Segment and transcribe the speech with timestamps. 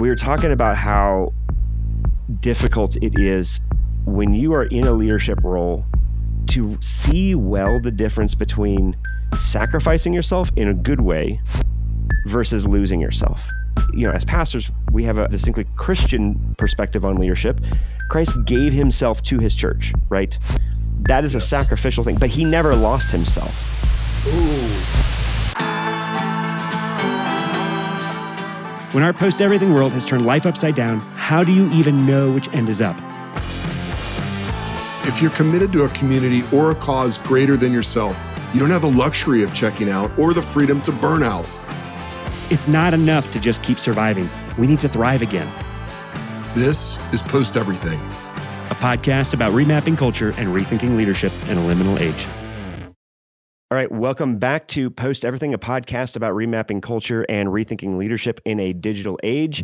[0.00, 1.32] we were talking about how
[2.40, 3.60] difficult it is
[4.06, 5.84] when you are in a leadership role
[6.46, 8.96] to see well the difference between
[9.36, 11.38] sacrificing yourself in a good way
[12.26, 13.46] versus losing yourself.
[13.92, 17.60] You know, as pastors, we have a distinctly Christian perspective on leadership.
[18.08, 20.36] Christ gave himself to his church, right?
[21.02, 21.44] That is yes.
[21.44, 24.26] a sacrificial thing, but he never lost himself.
[24.26, 24.99] Ooh.
[28.92, 32.32] When our post everything world has turned life upside down, how do you even know
[32.32, 32.96] which end is up?
[35.06, 38.18] If you're committed to a community or a cause greater than yourself,
[38.52, 41.46] you don't have the luxury of checking out or the freedom to burn out.
[42.50, 44.28] It's not enough to just keep surviving.
[44.58, 45.48] We need to thrive again.
[46.56, 48.00] This is Post Everything,
[48.70, 52.26] a podcast about remapping culture and rethinking leadership in a liminal age.
[53.72, 58.40] All right, welcome back to Post Everything, a podcast about remapping culture and rethinking leadership
[58.44, 59.62] in a digital age.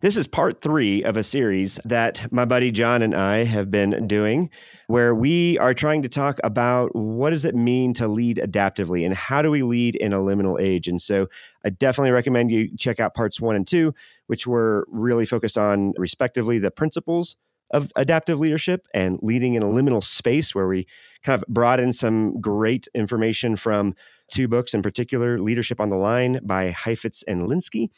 [0.00, 4.08] This is part three of a series that my buddy John and I have been
[4.08, 4.50] doing,
[4.88, 9.14] where we are trying to talk about what does it mean to lead adaptively and
[9.14, 10.88] how do we lead in a liminal age.
[10.88, 11.28] And so
[11.64, 13.94] I definitely recommend you check out parts one and two,
[14.26, 17.36] which were really focused on, respectively, the principles
[17.70, 20.86] of adaptive leadership and leading in a liminal space where we
[21.22, 23.94] kind of brought in some great information from
[24.30, 27.88] two books in particular Leadership on the Line by Heifetz and Linsky,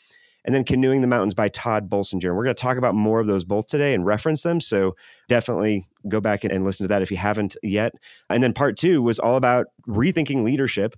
[0.45, 2.27] and then Canoeing the Mountains by Tod Bolsinger.
[2.27, 4.61] And we're going to talk about more of those both today and reference them.
[4.61, 4.95] So
[5.29, 7.93] definitely go back and listen to that if you haven't yet.
[8.31, 10.95] And then part two was all about rethinking leadership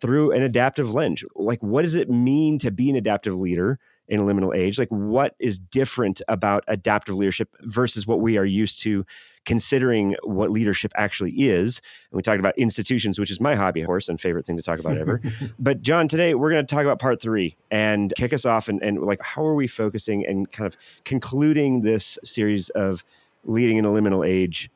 [0.00, 1.24] through an adaptive lens.
[1.34, 3.78] Like, what does it mean to be an adaptive leader?
[4.08, 8.44] In a liminal age like what is different about adaptive leadership versus what we are
[8.44, 9.06] used to
[9.44, 11.80] considering what leadership actually is?
[12.10, 14.78] And we talked about institutions which is my hobby horse and favorite thing to talk
[14.78, 15.20] about ever.
[15.58, 18.82] But john today we're going to talk about part three and kick us off and,
[18.82, 23.04] and like how are we focusing and kind of concluding this series of
[23.44, 24.70] leading in a liminal age?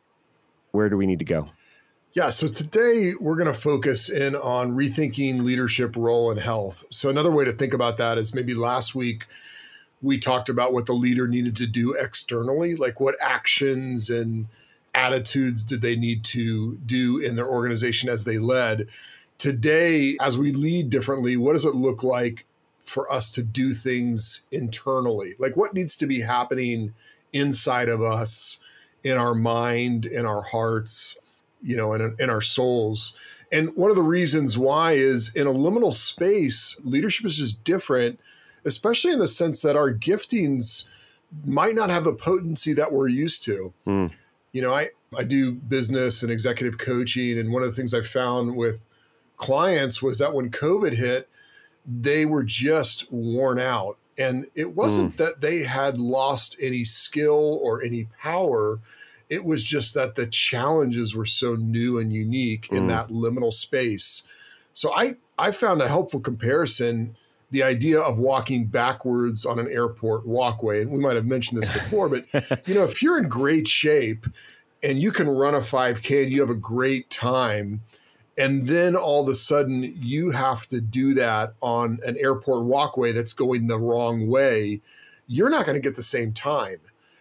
[0.73, 1.49] Where do we need to go
[2.17, 6.87] yeah, so today we're going to focus in on rethinking leadership role and health.
[6.89, 9.27] So, another way to think about that is maybe last week
[10.01, 14.47] we talked about what the leader needed to do externally, like what actions and
[14.95, 18.89] attitudes did they need to do in their organization as they led.
[19.37, 22.47] Today, as we lead differently, what does it look like
[22.83, 25.35] for us to do things internally?
[25.39, 26.95] Like, what needs to be happening
[27.35, 28.59] inside of us,
[29.05, 31.19] in our mind, in our hearts?
[31.67, 33.15] You know, in, in our souls.
[33.51, 38.21] And one of the reasons why is in a liminal space, leadership is just different,
[38.65, 40.87] especially in the sense that our giftings
[41.45, 43.75] might not have the potency that we're used to.
[43.87, 44.13] Mm.
[44.53, 47.39] You know, I, I do business and executive coaching.
[47.39, 48.87] And one of the things I found with
[49.37, 51.29] clients was that when COVID hit,
[51.85, 53.99] they were just worn out.
[54.19, 55.17] And it wasn't mm.
[55.19, 58.81] that they had lost any skill or any power
[59.29, 62.77] it was just that the challenges were so new and unique mm.
[62.77, 64.23] in that liminal space.
[64.73, 67.17] So I I found a helpful comparison
[67.51, 71.69] the idea of walking backwards on an airport walkway and we might have mentioned this
[71.69, 72.25] before but
[72.67, 74.27] you know if you're in great shape
[74.83, 77.81] and you can run a 5k and you have a great time
[78.39, 83.13] and then all of a sudden you have to do that on an airport walkway
[83.13, 84.81] that's going the wrong way
[85.29, 86.79] you're not going to get the same time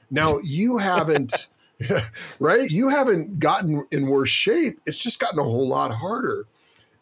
[0.09, 1.49] now you haven't
[2.39, 2.69] right?
[2.69, 4.79] You haven't gotten in worse shape.
[4.85, 6.45] It's just gotten a whole lot harder.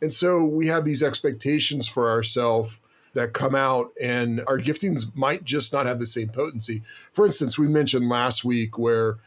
[0.01, 2.79] And so we have these expectations for ourselves
[3.13, 6.81] that come out, and our giftings might just not have the same potency.
[7.11, 9.17] For instance, we mentioned last week where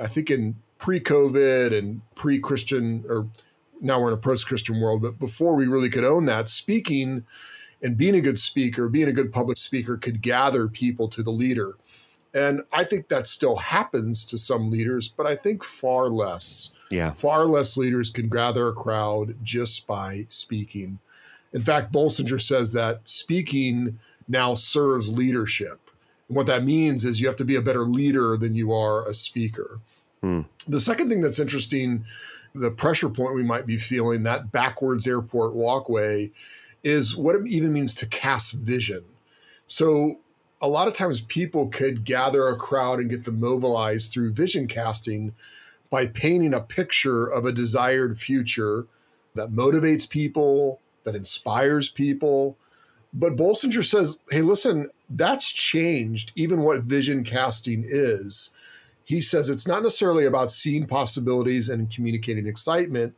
[0.00, 3.28] I think in pre COVID and pre Christian, or
[3.80, 7.24] now we're in a post Christian world, but before we really could own that, speaking
[7.82, 11.30] and being a good speaker, being a good public speaker could gather people to the
[11.30, 11.76] leader.
[12.32, 16.72] And I think that still happens to some leaders, but I think far less.
[16.90, 17.12] Yeah.
[17.12, 21.00] Far less leaders can gather a crowd just by speaking.
[21.52, 23.98] In fact, Bolsinger says that speaking
[24.28, 25.80] now serves leadership.
[26.28, 29.06] And what that means is you have to be a better leader than you are
[29.06, 29.80] a speaker.
[30.20, 30.42] Hmm.
[30.68, 32.04] The second thing that's interesting,
[32.54, 36.30] the pressure point we might be feeling, that backwards airport walkway,
[36.84, 39.04] is what it even means to cast vision.
[39.66, 40.20] So
[40.60, 44.66] a lot of times people could gather a crowd and get them mobilized through vision
[44.66, 45.34] casting
[45.88, 48.86] by painting a picture of a desired future
[49.34, 52.56] that motivates people, that inspires people.
[53.12, 58.50] But Bolsinger says, hey, listen, that's changed even what vision casting is.
[59.04, 63.16] He says it's not necessarily about seeing possibilities and communicating excitement.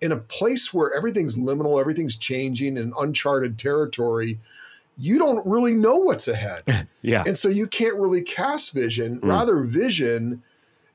[0.00, 4.40] In a place where everything's liminal, everything's changing and uncharted territory,
[4.96, 6.88] you don't really know what's ahead.
[7.02, 7.24] yeah.
[7.26, 9.20] And so you can't really cast vision.
[9.20, 9.28] Mm.
[9.28, 10.42] Rather, vision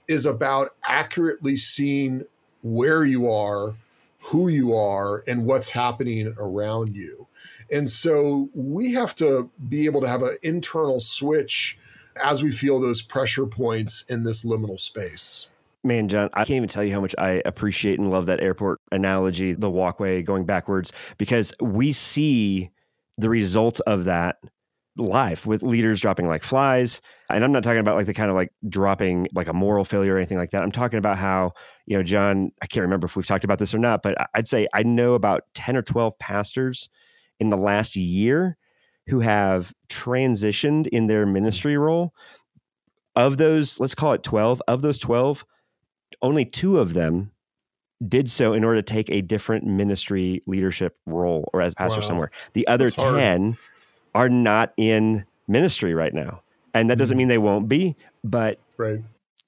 [0.07, 2.24] is about accurately seeing
[2.62, 3.75] where you are,
[4.19, 7.27] who you are, and what's happening around you.
[7.71, 11.77] And so we have to be able to have an internal switch
[12.24, 15.47] as we feel those pressure points in this liminal space.
[15.83, 18.81] Man, John, I can't even tell you how much I appreciate and love that airport
[18.92, 22.71] analogy, the walkway going backwards, because we see
[23.18, 24.38] the result of that
[24.98, 27.02] live with leaders dropping like flies.
[27.30, 30.14] And I'm not talking about like the kind of like dropping like a moral failure
[30.14, 30.64] or anything like that.
[30.64, 31.52] I'm talking about how,
[31.86, 34.48] you know, John, I can't remember if we've talked about this or not, but I'd
[34.48, 36.90] say I know about 10 or 12 pastors
[37.40, 38.58] in the last year
[39.08, 42.14] who have transitioned in their ministry role.
[43.18, 45.46] Of those, let's call it 12, of those 12,
[46.22, 47.32] only two of them
[48.07, 52.07] did so in order to take a different ministry leadership role or as pastor wow.
[52.07, 52.31] somewhere.
[52.53, 53.57] The other That's 10 hard.
[54.13, 56.42] are not in ministry right now.
[56.74, 57.19] And that doesn't mm-hmm.
[57.19, 59.00] mean they won't be, but right.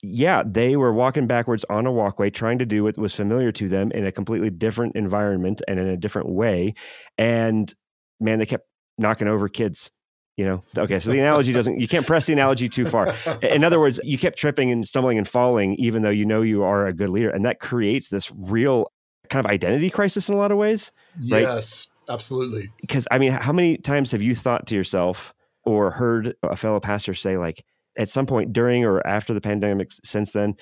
[0.01, 3.67] yeah, they were walking backwards on a walkway trying to do what was familiar to
[3.67, 6.73] them in a completely different environment and in a different way.
[7.17, 7.73] And
[8.21, 8.65] man, they kept
[8.97, 9.91] knocking over kids
[10.37, 10.63] you know?
[10.77, 13.13] Okay so the analogy doesn't you can't press the analogy too far.
[13.41, 16.63] In other words you kept tripping and stumbling and falling even though you know you
[16.63, 18.91] are a good leader and that creates this real
[19.29, 20.91] kind of identity crisis in a lot of ways
[21.29, 21.41] right?
[21.41, 22.69] yes absolutely.
[22.79, 25.33] Because i mean how many times have you thought to yourself
[25.65, 27.65] or heard a fellow pastor say like
[27.97, 30.55] at some point during or after the pandemic since then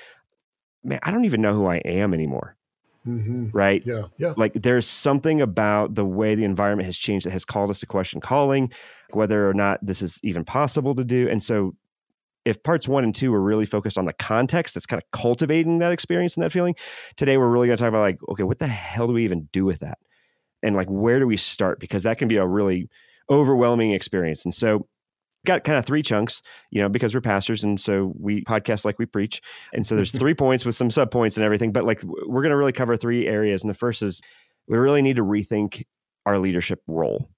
[0.83, 2.57] man i don't even know who i am anymore
[3.07, 3.49] Mm-hmm.
[3.53, 3.83] Right.
[3.85, 4.03] Yeah.
[4.17, 4.33] Yeah.
[4.35, 7.85] Like there's something about the way the environment has changed that has called us to
[7.85, 8.71] question calling,
[9.11, 11.29] whether or not this is even possible to do.
[11.29, 11.75] And so,
[12.45, 15.79] if parts one and two were really focused on the context that's kind of cultivating
[15.79, 16.75] that experience and that feeling,
[17.17, 19.49] today we're really going to talk about like, okay, what the hell do we even
[19.51, 19.97] do with that?
[20.61, 21.79] And like, where do we start?
[21.79, 22.87] Because that can be a really
[23.31, 24.45] overwhelming experience.
[24.45, 24.87] And so,
[25.45, 28.99] got kind of three chunks, you know, because we're pastors and so we podcast like
[28.99, 29.41] we preach.
[29.73, 30.19] And so there's mm-hmm.
[30.19, 32.97] three points with some sub points and everything, but like we're going to really cover
[32.97, 33.63] three areas.
[33.63, 34.21] And the first is
[34.67, 35.83] we really need to rethink
[36.25, 37.29] our leadership role,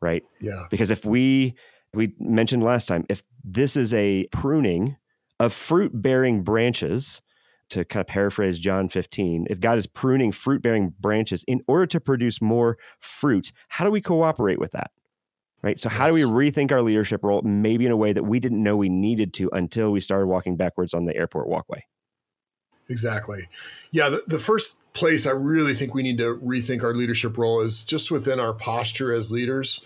[0.00, 0.22] right?
[0.40, 0.66] Yeah.
[0.70, 1.54] Because if we
[1.92, 4.96] we mentioned last time, if this is a pruning
[5.40, 7.22] of fruit bearing branches,
[7.70, 11.86] to kind of paraphrase John 15, if God is pruning fruit bearing branches in order
[11.86, 14.90] to produce more fruit, how do we cooperate with that?
[15.64, 15.80] Right?
[15.80, 15.98] So, yes.
[15.98, 18.76] how do we rethink our leadership role, maybe in a way that we didn't know
[18.76, 21.86] we needed to until we started walking backwards on the airport walkway?
[22.90, 23.48] Exactly.
[23.90, 24.10] Yeah.
[24.10, 27.82] The, the first place I really think we need to rethink our leadership role is
[27.82, 29.82] just within our posture as leaders.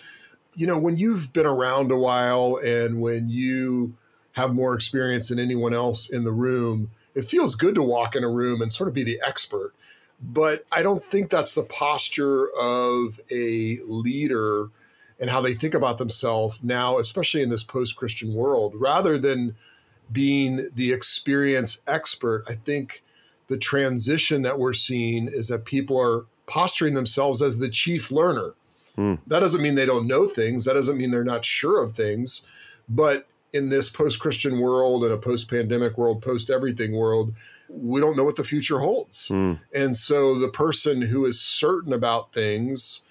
[0.57, 3.95] You know, when you've been around a while and when you
[4.33, 8.25] have more experience than anyone else in the room, it feels good to walk in
[8.25, 9.73] a room and sort of be the expert.
[10.21, 14.71] But I don't think that's the posture of a leader
[15.21, 19.57] and how they think about themselves now, especially in this post Christian world, rather than
[20.11, 22.45] being the experience expert.
[22.49, 23.03] I think
[23.49, 28.55] the transition that we're seeing is that people are posturing themselves as the chief learner.
[28.97, 29.19] Mm.
[29.27, 32.43] That doesn't mean they don't know things, that doesn't mean they're not sure of things.
[32.89, 37.35] But in this post Christian world and a post pandemic world, post everything world,
[37.69, 39.29] we don't know what the future holds.
[39.29, 39.61] Mm.
[39.75, 43.03] And so the person who is certain about things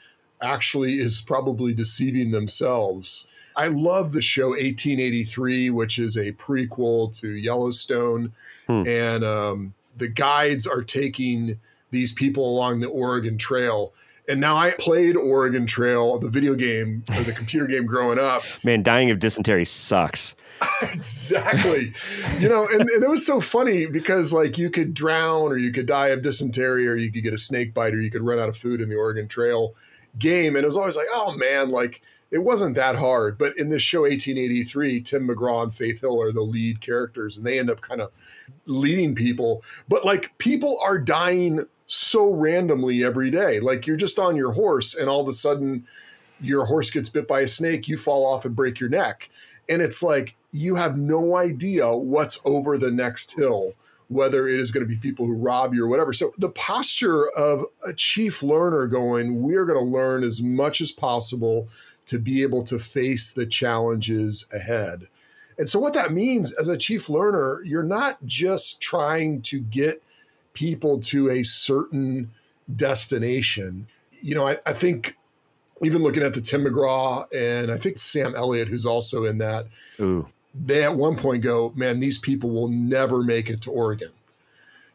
[0.41, 3.27] actually is probably deceiving themselves.
[3.55, 8.33] I love the show 1883, which is a prequel to Yellowstone.
[8.67, 8.83] Hmm.
[8.85, 11.59] And um, the guides are taking
[11.89, 13.93] these people along the Oregon Trail.
[14.29, 18.43] And now I played Oregon Trail, the video game or the computer game growing up.
[18.63, 20.35] Man, dying of dysentery sucks.
[20.81, 21.93] exactly.
[22.37, 25.71] you know, and, and it was so funny because like you could drown or you
[25.71, 28.37] could die of dysentery or you could get a snake bite or you could run
[28.37, 29.73] out of food in the Oregon Trail
[30.19, 30.55] game.
[30.55, 33.37] And it was always like, oh man, like it wasn't that hard.
[33.37, 37.45] But in this show, 1883, Tim McGraw and Faith Hill are the lead characters, and
[37.45, 38.11] they end up kind of
[38.65, 39.63] leading people.
[39.87, 43.59] But like people are dying so randomly every day.
[43.59, 45.85] Like you're just on your horse, and all of a sudden
[46.39, 49.29] your horse gets bit by a snake, you fall off and break your neck.
[49.69, 53.73] And it's like you have no idea what's over the next hill
[54.09, 56.13] whether it is going to be people who rob you or whatever.
[56.13, 60.79] So the posture of a chief learner going, we are going to learn as much
[60.79, 61.67] as possible
[62.05, 65.07] to be able to face the challenges ahead.
[65.57, 70.01] And so what that means as a chief learner, you're not just trying to get
[70.53, 72.31] people to a certain
[72.73, 73.87] destination.
[74.21, 75.17] You know, I, I think
[75.83, 79.67] even looking at the Tim McGraw and I think Sam Elliott, who's also in that,
[79.99, 80.27] Ooh
[80.65, 84.11] they at one point go, man, these people will never make it to Oregon.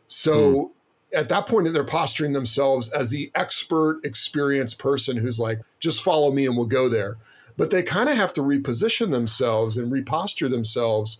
[0.08, 0.74] So
[1.14, 1.18] mm.
[1.18, 6.32] at that point, they're posturing themselves as the expert, experienced person who's like, just follow
[6.32, 7.16] me and we'll go there.
[7.56, 11.18] but they kind of have to reposition themselves and reposture themselves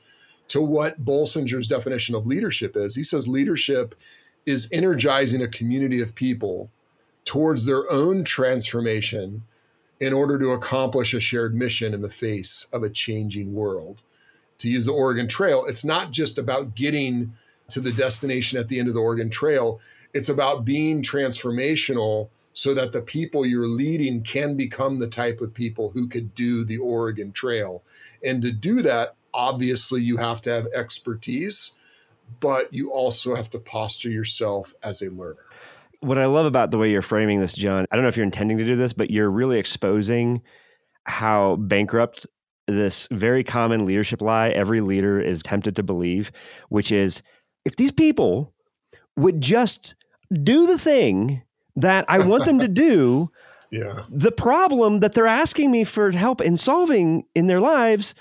[0.48, 2.94] to what Bolsinger's definition of leadership is.
[2.94, 3.94] He says leadership
[4.44, 6.70] is energizing a community of people
[7.24, 9.44] towards their own transformation
[10.00, 14.02] in order to accomplish a shared mission in the face of a changing world.
[14.62, 17.32] To use the Oregon Trail, it's not just about getting
[17.70, 19.80] to the destination at the end of the Oregon Trail,
[20.14, 25.52] it's about being transformational so that the people you're leading can become the type of
[25.52, 27.82] people who could do the Oregon Trail.
[28.24, 31.74] And to do that, obviously, you have to have expertise,
[32.38, 35.42] but you also have to posture yourself as a learner.
[35.98, 38.22] What I love about the way you're framing this, John, I don't know if you're
[38.22, 40.42] intending to do this, but you're really exposing
[41.02, 42.28] how bankrupt
[42.66, 46.30] this very common leadership lie every leader is tempted to believe,
[46.68, 47.22] which is
[47.64, 48.52] if these people
[49.16, 49.94] would just
[50.42, 51.42] do the thing
[51.76, 53.30] that I want them to do,
[53.70, 54.02] yeah.
[54.08, 58.14] the problem that they're asking me for help in solving in their lives,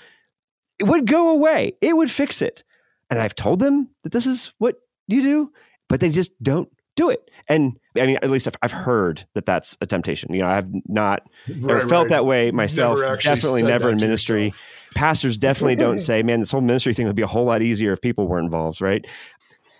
[0.78, 1.74] it would go away.
[1.80, 2.64] It would fix it.
[3.10, 5.52] And I've told them that this is what you do,
[5.88, 7.30] but they just don't do it.
[7.48, 10.32] And I mean, at least I've, I've heard that that's a temptation.
[10.32, 12.08] You know, I've not right, felt right.
[12.10, 12.98] that way myself.
[12.98, 14.46] Never definitely never in ministry.
[14.46, 14.64] Yourself.
[14.94, 17.92] Pastors definitely don't say, man, this whole ministry thing would be a whole lot easier
[17.92, 19.04] if people were involved, right?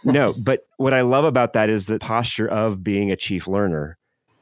[0.04, 3.98] no, but what I love about that is the posture of being a chief learner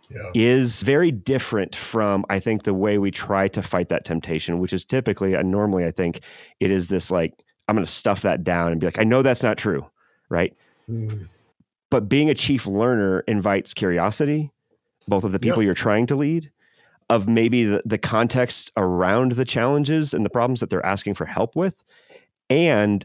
[0.09, 0.31] yeah.
[0.35, 4.73] is very different from I think the way we try to fight that temptation, which
[4.73, 6.21] is typically and normally I think
[6.61, 7.35] it is this like
[7.69, 9.87] I'm going to stuff that down and be like I know that's not true,
[10.29, 10.57] right?
[10.89, 11.29] Mm.
[11.90, 14.52] But being a chief learner invites curiosity,
[15.09, 15.66] both of the people yeah.
[15.66, 16.50] you're trying to lead,
[17.09, 21.26] of maybe the, the context around the challenges and the problems that they're asking for
[21.26, 21.82] help with,
[22.49, 23.04] and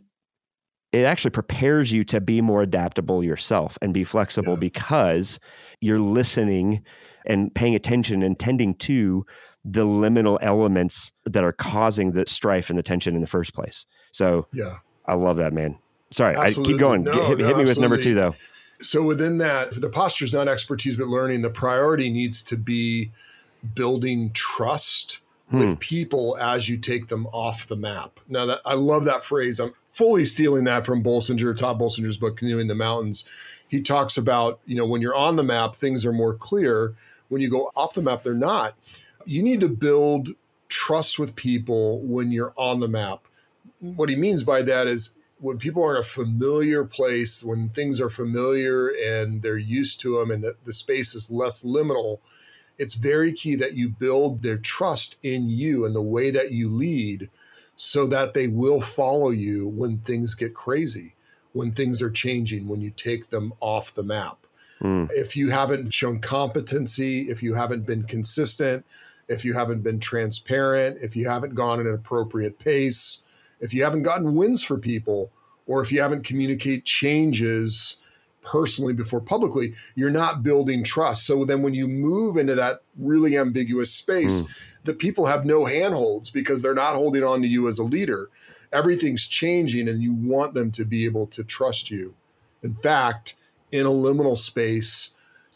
[0.92, 4.60] it actually prepares you to be more adaptable yourself and be flexible yeah.
[4.60, 5.40] because
[5.82, 6.84] you're listening
[7.26, 9.26] and paying attention and tending to
[9.66, 13.86] the liminal elements that are causing the strife and the tension in the first place.
[14.12, 14.76] So yeah,
[15.06, 15.78] I love that, man.
[16.12, 16.74] Sorry, absolutely.
[16.74, 17.04] I keep going.
[17.04, 18.36] No, hit, no, hit, me with number two though.
[18.82, 21.42] So within that, the posture is not expertise but learning.
[21.42, 23.12] The priority needs to be
[23.74, 25.60] building trust hmm.
[25.60, 28.20] with people as you take them off the map.
[28.28, 29.60] Now that I love that phrase.
[29.60, 33.24] I'm fully stealing that from Bolsinger, Tod Bolsinger's book, Canoeing the Mountains.
[33.68, 36.94] He talks about, you know, when you're on the map, things are more clear.
[37.30, 38.76] When you go off the map, they're not.
[39.26, 40.30] You need to build
[40.70, 43.26] trust with people when you're on the map.
[43.80, 48.00] What he means by that is when people are in a familiar place, when things
[48.00, 52.20] are familiar and they're used to them and the, the space is less liminal,
[52.78, 56.70] it's very key that you build their trust in you and the way that you
[56.70, 57.30] lead
[57.76, 61.16] so that they will follow you when things get crazy,
[61.54, 64.46] when things are changing, when you take them off the map.
[64.82, 65.10] Mm.
[65.12, 68.86] If you haven't shown competency, if you haven't been consistent,
[69.28, 73.22] if you haven't been transparent, if you haven't gone at an appropriate pace,
[73.66, 75.32] if you haven't gotten wins for people,
[75.68, 77.98] or if you haven't communicate changes
[78.44, 81.26] personally before publicly, you're not building trust.
[81.26, 84.60] So then when you move into that really ambiguous space, mm.
[84.84, 88.30] the people have no handholds because they're not holding on to you as a leader.
[88.72, 92.14] Everything's changing and you want them to be able to trust you.
[92.62, 93.34] In fact,
[93.72, 95.12] in a liminal space,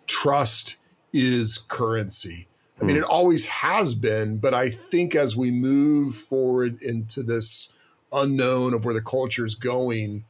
[0.08, 0.78] trust
[1.14, 2.48] is currency.
[2.82, 3.00] I mean, mm.
[3.00, 7.72] it always has been, but I think as we move forward into this
[8.12, 10.26] unknown of where the culture is going,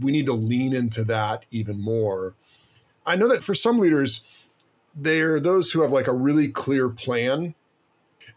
[0.00, 2.34] we need to lean into that even more.
[3.06, 4.22] I know that for some leaders,
[4.94, 7.54] they're those who have like a really clear plan,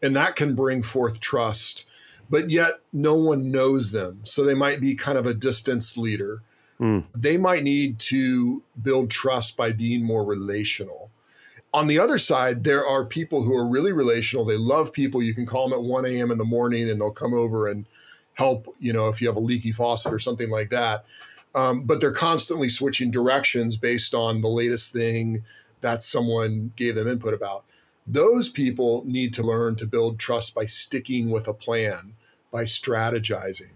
[0.01, 1.85] and that can bring forth trust,
[2.29, 4.21] but yet no one knows them.
[4.23, 6.41] So they might be kind of a distanced leader.
[6.79, 7.05] Mm.
[7.15, 11.11] They might need to build trust by being more relational.
[11.73, 14.45] On the other side, there are people who are really relational.
[14.45, 15.23] They love people.
[15.23, 16.29] You can call them at 1 a.m.
[16.29, 17.87] in the morning and they'll come over and
[18.35, 21.05] help, you know, if you have a leaky faucet or something like that.
[21.55, 25.43] Um, but they're constantly switching directions based on the latest thing
[25.81, 27.65] that someone gave them input about.
[28.07, 32.13] Those people need to learn to build trust by sticking with a plan,
[32.51, 33.71] by strategizing.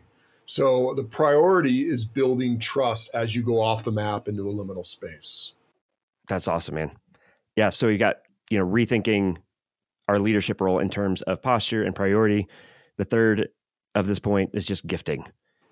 [0.45, 4.85] So the priority is building trust as you go off the map into a liminal
[4.85, 5.53] space.
[6.27, 6.91] That's awesome, man.
[7.55, 7.69] Yeah.
[7.69, 8.17] So you got,
[8.49, 9.37] you know, rethinking
[10.07, 12.47] our leadership role in terms of posture and priority.
[12.97, 13.49] The third
[13.97, 15.25] of this point is just gifting,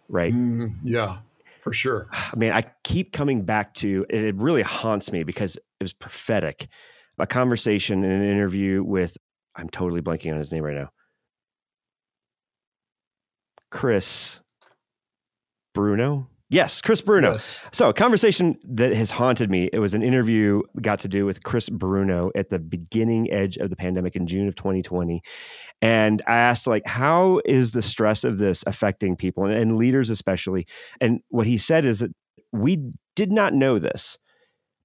[0.10, 0.34] right?
[0.34, 1.18] Mm, yeah
[1.66, 2.08] for sure.
[2.14, 5.92] I mean, I keep coming back to it, it really haunts me because it was
[5.92, 6.70] prophetic.
[7.18, 9.18] A conversation in an interview with,
[9.56, 10.92] I'm totally blanking on his name right now.
[13.72, 14.40] Chris
[15.74, 16.30] Bruno.
[16.50, 17.32] Yes, Chris Bruno.
[17.32, 17.60] Yes.
[17.74, 19.68] So, a conversation that has haunted me.
[19.74, 23.72] It was an interview got to do with Chris Bruno at the beginning edge of
[23.72, 25.24] the pandemic in June of 2020.
[25.82, 30.12] And I asked, like, how is the stress of this affecting people and, and leaders
[30.12, 30.68] especially?
[31.02, 32.12] And what he said is that
[32.52, 34.20] we did not know this,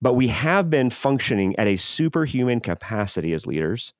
[0.00, 3.92] but we have been functioning at a superhuman capacity as leaders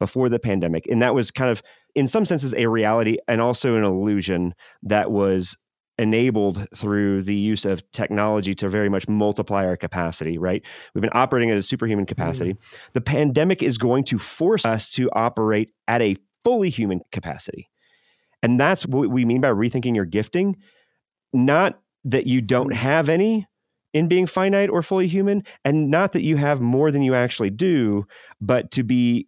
[0.00, 0.86] before the pandemic.
[0.88, 1.62] And that was kind of,
[1.94, 5.56] in some senses, a reality and also an illusion that was
[5.98, 10.62] enabled through the use of technology to very much multiply our capacity, right?
[10.94, 12.52] We've been operating at a superhuman capacity.
[12.52, 12.58] Mm.
[12.92, 17.70] The pandemic is going to force us to operate at a fully human capacity.
[18.42, 20.56] And that's what we mean by rethinking your gifting.
[21.32, 22.76] Not that you don't mm.
[22.76, 23.46] have any
[23.94, 27.48] in being finite or fully human, and not that you have more than you actually
[27.48, 28.06] do,
[28.42, 29.26] but to be,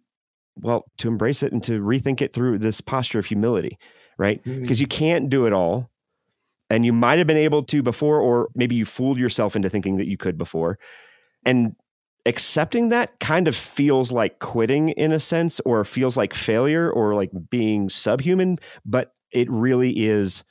[0.57, 3.79] well, to embrace it and to rethink it through this posture of humility,
[4.19, 4.43] right?
[4.43, 4.81] Because mm.
[4.81, 5.89] you can't do it all
[6.69, 9.97] and you might have been able to before, or maybe you fooled yourself into thinking
[9.97, 10.77] that you could before.
[11.45, 11.75] And
[12.25, 17.15] accepting that kind of feels like quitting in a sense, or feels like failure, or
[17.15, 20.43] like being subhuman, but it really is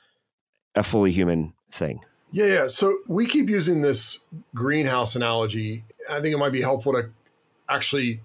[0.75, 2.01] a fully human thing.
[2.31, 2.67] Yeah, yeah.
[2.67, 4.19] So we keep using this
[4.53, 5.83] greenhouse analogy.
[6.11, 7.09] I think it might be helpful to
[7.67, 8.21] actually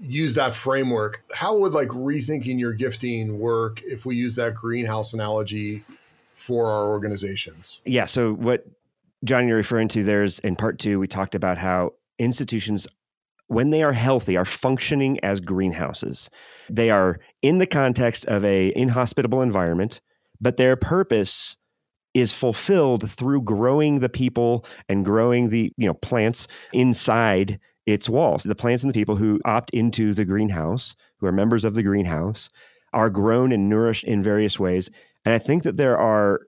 [0.00, 1.22] use that framework.
[1.34, 5.84] How would like rethinking your gifting work if we use that greenhouse analogy
[6.38, 7.82] for our organizations.
[7.84, 8.04] Yeah.
[8.04, 8.64] So what
[9.24, 12.86] John you're referring to there's in part two, we talked about how institutions
[13.48, 16.30] when they are healthy are functioning as greenhouses.
[16.70, 20.00] They are in the context of a inhospitable environment,
[20.40, 21.56] but their purpose
[22.14, 28.44] is fulfilled through growing the people and growing the you know plants inside its walls.
[28.44, 31.82] The plants and the people who opt into the greenhouse, who are members of the
[31.82, 32.50] greenhouse,
[32.92, 34.90] are grown and nourished in various ways
[35.24, 36.40] and I think that there are,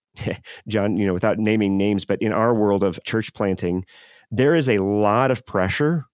[0.68, 3.84] John, you know, without naming names, but in our world of church planting,
[4.30, 6.06] there is a lot of pressure,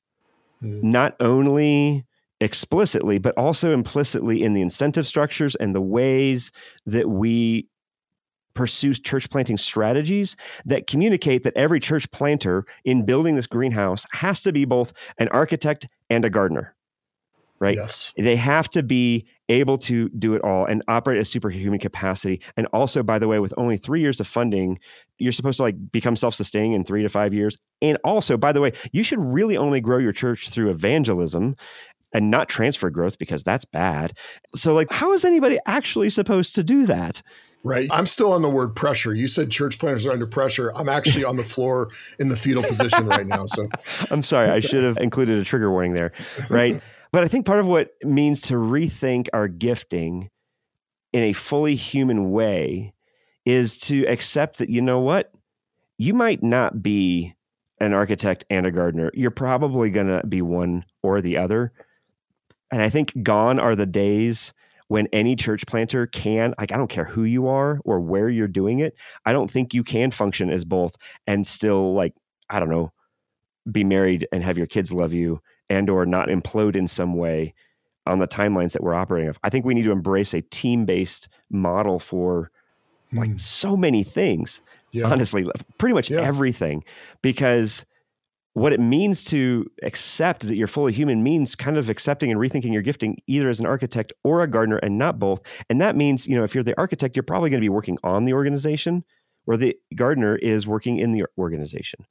[0.62, 0.82] mm.
[0.82, 2.04] not only
[2.40, 6.52] explicitly, but also implicitly in the incentive structures and the ways
[6.86, 7.68] that we
[8.54, 14.40] pursue church planting strategies that communicate that every church planter in building this greenhouse has
[14.40, 16.74] to be both an architect and a gardener
[17.58, 17.76] right?
[17.76, 18.12] Yes.
[18.16, 22.40] They have to be able to do it all and operate at superhuman capacity.
[22.56, 24.78] And also, by the way, with only three years of funding,
[25.18, 27.56] you're supposed to like become self-sustaining in three to five years.
[27.80, 31.56] And also, by the way, you should really only grow your church through evangelism
[32.12, 34.12] and not transfer growth because that's bad.
[34.54, 37.22] So, like, how is anybody actually supposed to do that?
[37.64, 37.88] Right.
[37.92, 39.14] I'm still on the word pressure.
[39.14, 40.72] You said church planters are under pressure.
[40.74, 43.46] I'm actually on the floor in the fetal position right now.
[43.46, 43.68] So
[44.10, 44.48] I'm sorry.
[44.48, 46.12] I should have included a trigger warning there.
[46.48, 46.80] Right.
[47.12, 50.30] But I think part of what means to rethink our gifting
[51.12, 52.92] in a fully human way
[53.46, 55.32] is to accept that, you know what?
[55.96, 57.34] You might not be
[57.80, 59.10] an architect and a gardener.
[59.14, 61.72] You're probably going to be one or the other.
[62.70, 64.52] And I think gone are the days
[64.88, 68.48] when any church planter can, like, I don't care who you are or where you're
[68.48, 68.94] doing it.
[69.24, 72.14] I don't think you can function as both and still, like,
[72.50, 72.92] I don't know,
[73.70, 77.54] be married and have your kids love you and or not implode in some way
[78.06, 79.38] on the timelines that we're operating of.
[79.42, 82.50] I think we need to embrace a team-based model for
[83.12, 83.40] like mm.
[83.40, 84.62] so many things.
[84.92, 85.10] Yeah.
[85.10, 86.20] Honestly, pretty much yeah.
[86.20, 86.82] everything
[87.20, 87.84] because
[88.54, 92.72] what it means to accept that you're fully human means kind of accepting and rethinking
[92.72, 95.42] your gifting either as an architect or a gardener and not both.
[95.68, 97.98] And that means, you know, if you're the architect, you're probably going to be working
[98.02, 99.04] on the organization
[99.46, 102.06] or the gardener is working in the organization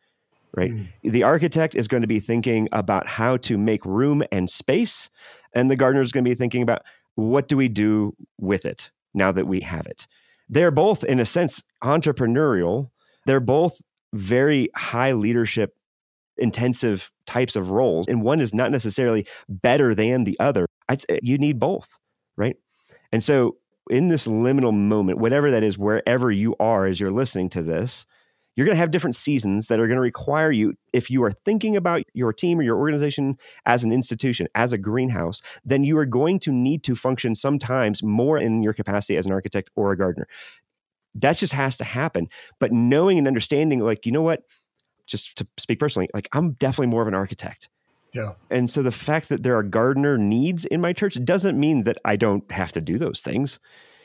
[0.55, 0.71] right?
[0.71, 0.87] Mm.
[1.03, 5.09] The architect is going to be thinking about how to make room and space,
[5.53, 6.83] and the gardener is going to be thinking about
[7.15, 10.07] what do we do with it now that we have it.
[10.49, 12.91] They're both, in a sense, entrepreneurial.
[13.25, 13.81] They're both
[14.13, 15.73] very high leadership
[16.37, 20.67] intensive types of roles, and one is not necessarily better than the other.
[21.21, 21.97] You need both,
[22.35, 22.55] right?
[23.11, 23.57] And so,
[23.89, 28.05] in this liminal moment, whatever that is, wherever you are as you're listening to this,
[28.57, 31.29] you're going to have different seasons that are going to require you, if you are
[31.29, 35.95] thinking about your team or your organization as an institution, as a greenhouse, then you
[35.99, 39.91] are going to need to function sometimes more in your capacity as an architect or
[39.91, 40.27] a gardener.
[41.13, 42.29] That just has to happen.
[42.59, 44.41] But knowing and understanding, like, you know what?
[45.05, 47.69] Just to speak personally, like, I'm definitely more of an architect.
[48.11, 48.33] Yeah.
[48.49, 51.99] And so the fact that there are gardener needs in my church doesn't mean that
[52.03, 53.59] I don't have to do those things.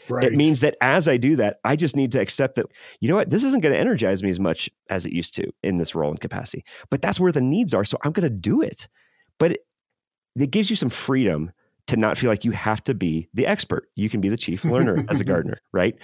[0.08, 0.26] Right.
[0.26, 2.66] It means that as I do that, I just need to accept that,
[3.00, 5.50] you know what, this isn't going to energize me as much as it used to
[5.62, 6.64] in this role and capacity.
[6.90, 7.84] But that's where the needs are.
[7.84, 8.88] So I'm going to do it.
[9.38, 9.60] But it,
[10.38, 11.52] it gives you some freedom
[11.88, 13.88] to not feel like you have to be the expert.
[13.96, 15.96] You can be the chief learner as a gardener, right?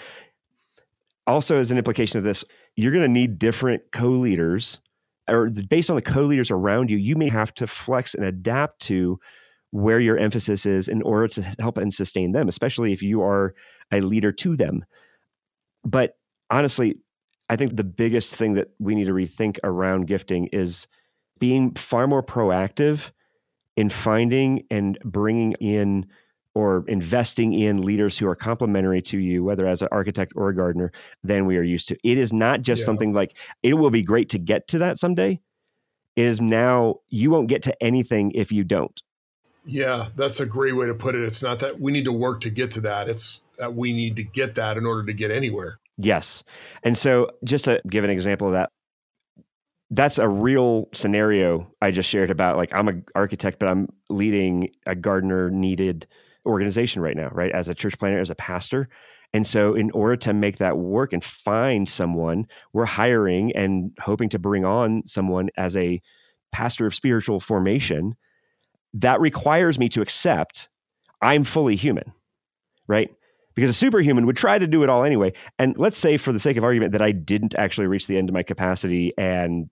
[1.29, 4.81] also, as an implication of this, you're going to need different co leaders,
[5.29, 8.81] or based on the co leaders around you, you may have to flex and adapt
[8.81, 9.21] to
[9.71, 13.55] where your emphasis is in order to help and sustain them, especially if you are
[13.93, 14.85] a leader to them.
[15.85, 16.17] But
[16.51, 16.97] honestly,
[17.51, 20.87] I think the biggest thing that we need to rethink around gifting is
[21.39, 23.11] being far more proactive
[23.77, 26.07] in finding and bringing in
[26.55, 30.55] or investing in leaders who are complementary to you, whether as an architect or a
[30.55, 30.91] gardener,
[31.23, 31.97] than we are used to.
[32.03, 32.87] It is not just yeah.
[32.87, 35.41] something like it will be great to get to that someday.
[36.17, 39.01] It is now you won't get to anything if you don't.
[39.71, 41.23] Yeah, that's a great way to put it.
[41.23, 43.07] It's not that we need to work to get to that.
[43.07, 45.79] It's that we need to get that in order to get anywhere.
[45.99, 46.43] Yes.
[46.83, 48.71] And so, just to give an example of that,
[49.91, 54.71] that's a real scenario I just shared about like I'm an architect, but I'm leading
[54.87, 56.07] a gardener needed
[56.47, 57.53] organization right now, right?
[57.53, 58.89] As a church planter, as a pastor.
[59.35, 64.31] And so, in order to make that work and find someone, we're hiring and hoping
[64.31, 66.01] to bring on someone as a
[66.53, 68.17] pastor of spiritual formation.
[68.95, 70.69] That requires me to accept
[71.21, 72.13] I'm fully human,
[72.87, 73.11] right?
[73.59, 75.33] because a superhuman would try to do it all anyway.
[75.59, 78.29] And let's say, for the sake of argument, that I didn't actually reach the end
[78.29, 79.69] of my capacity, and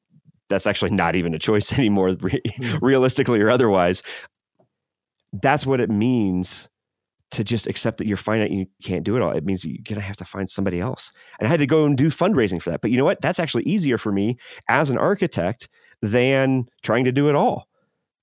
[0.49, 2.79] that's actually not even a choice anymore, re- mm.
[2.83, 4.03] realistically or otherwise.
[5.33, 6.69] That's what it means
[7.31, 9.31] to just accept that you're finite and you can't do it all.
[9.31, 11.13] It means you're going to have to find somebody else.
[11.39, 12.81] And I had to go and do fundraising for that.
[12.81, 13.21] But you know what?
[13.21, 14.37] That's actually easier for me
[14.69, 15.69] as an architect
[16.03, 17.69] than trying to do it all.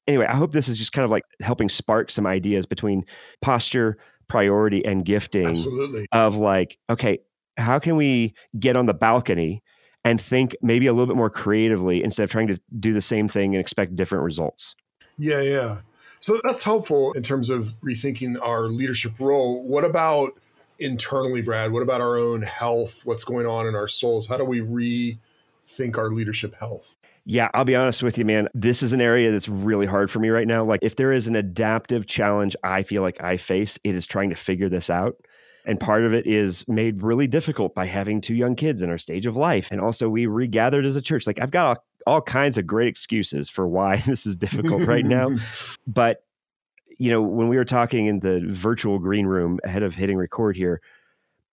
[0.07, 3.05] Anyway, I hope this is just kind of like helping spark some ideas between
[3.41, 6.07] posture, priority and gifting Absolutely.
[6.11, 7.19] of like, okay,
[7.57, 9.61] how can we get on the balcony
[10.03, 13.27] and think maybe a little bit more creatively instead of trying to do the same
[13.27, 14.75] thing and expect different results?
[15.17, 15.77] Yeah, yeah.
[16.19, 19.61] So that's helpful in terms of rethinking our leadership role.
[19.63, 20.31] What about
[20.79, 21.71] internally, Brad?
[21.71, 23.05] What about our own health?
[23.05, 24.27] What's going on in our souls?
[24.27, 26.97] How do we rethink our leadership health?
[27.25, 28.49] Yeah, I'll be honest with you, man.
[28.53, 30.65] This is an area that's really hard for me right now.
[30.65, 34.29] Like, if there is an adaptive challenge I feel like I face, it is trying
[34.31, 35.15] to figure this out.
[35.65, 38.97] And part of it is made really difficult by having two young kids in our
[38.97, 39.71] stage of life.
[39.71, 41.25] And also, we regathered as a church.
[41.25, 45.05] Like, I've got all, all kinds of great excuses for why this is difficult right
[45.05, 45.29] now.
[45.87, 46.23] But,
[46.97, 50.57] you know, when we were talking in the virtual green room ahead of hitting record
[50.57, 50.81] here,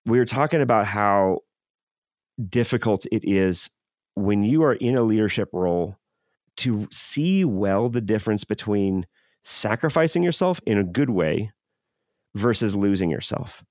[0.04, 1.40] we were talking about how
[2.48, 3.70] difficult it is
[4.14, 5.96] when you are in a leadership role
[6.58, 9.06] to see well the difference between
[9.42, 11.50] sacrificing yourself in a good way
[12.34, 13.64] versus losing yourself.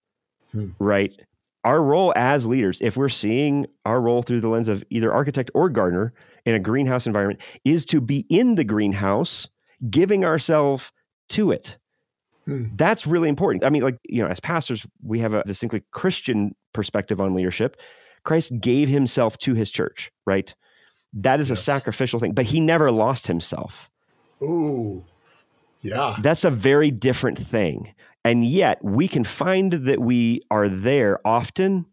[0.52, 0.69] Hmm.
[0.80, 1.19] Right?
[1.63, 5.52] Our role as leaders, if we're seeing our role through the lens of either architect
[5.54, 6.13] or gardener
[6.45, 9.49] in a greenhouse environment, is to be in the greenhouse,
[9.89, 10.91] giving ourselves
[11.30, 11.78] to it.
[12.45, 12.67] Hmm.
[12.75, 13.63] That's really important.
[13.63, 17.80] I mean, like, you know, as pastors, we have a distinctly Christian perspective on leadership.
[18.24, 20.54] Christ gave himself to his church, right?
[21.14, 21.60] That is yes.
[21.60, 23.90] a sacrificial thing, but he never lost himself.
[24.42, 25.04] Ooh.
[25.82, 26.16] Yeah.
[26.20, 27.94] That's a very different thing.
[28.26, 31.86] And yet we can find that we are there often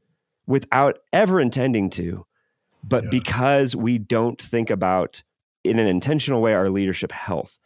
[0.46, 2.26] without ever intending to,
[2.82, 3.10] but yeah.
[3.10, 5.22] because we don't think about
[5.64, 7.58] in an intentional way our leadership health.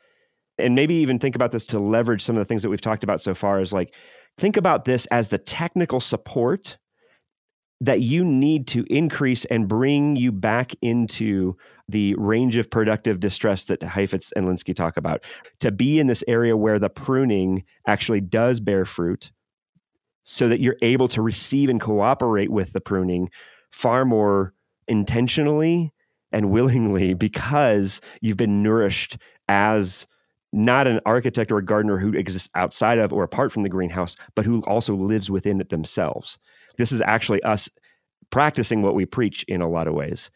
[0.58, 3.02] And maybe even think about this to leverage some of the things that we've talked
[3.02, 3.94] about so far is like
[4.36, 6.76] think about this as the technical support
[7.80, 11.56] that you need to increase and bring you back into
[11.88, 15.24] the range of productive distress that Heifetz and Linsky talk about,
[15.60, 19.32] to be in this area where the pruning actually does bear fruit,
[20.24, 23.30] so that you're able to receive and cooperate with the pruning
[23.70, 24.52] far more
[24.86, 25.92] intentionally
[26.32, 29.16] and willingly because you've been nourished
[29.48, 30.06] as
[30.52, 34.16] not an architect or a gardener who exists outside of or apart from the greenhouse,
[34.34, 36.38] but who also lives within it themselves.
[36.80, 37.68] This is actually us
[38.30, 40.30] practicing what we preach in a lot of ways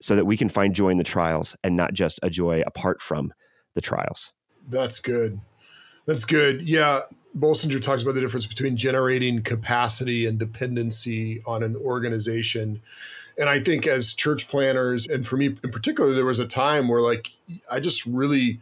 [0.00, 3.02] so that we can find joy in the trials and not just a joy apart
[3.02, 3.34] from
[3.74, 4.32] the trials.
[4.66, 5.40] That's good.
[6.06, 6.62] That's good.
[6.62, 7.02] Yeah.
[7.38, 12.80] Bolsinger talks about the difference between generating capacity and dependency on an organization.
[13.36, 16.88] And I think as church planters, and for me in particular, there was a time
[16.88, 17.32] where like
[17.70, 18.60] I just really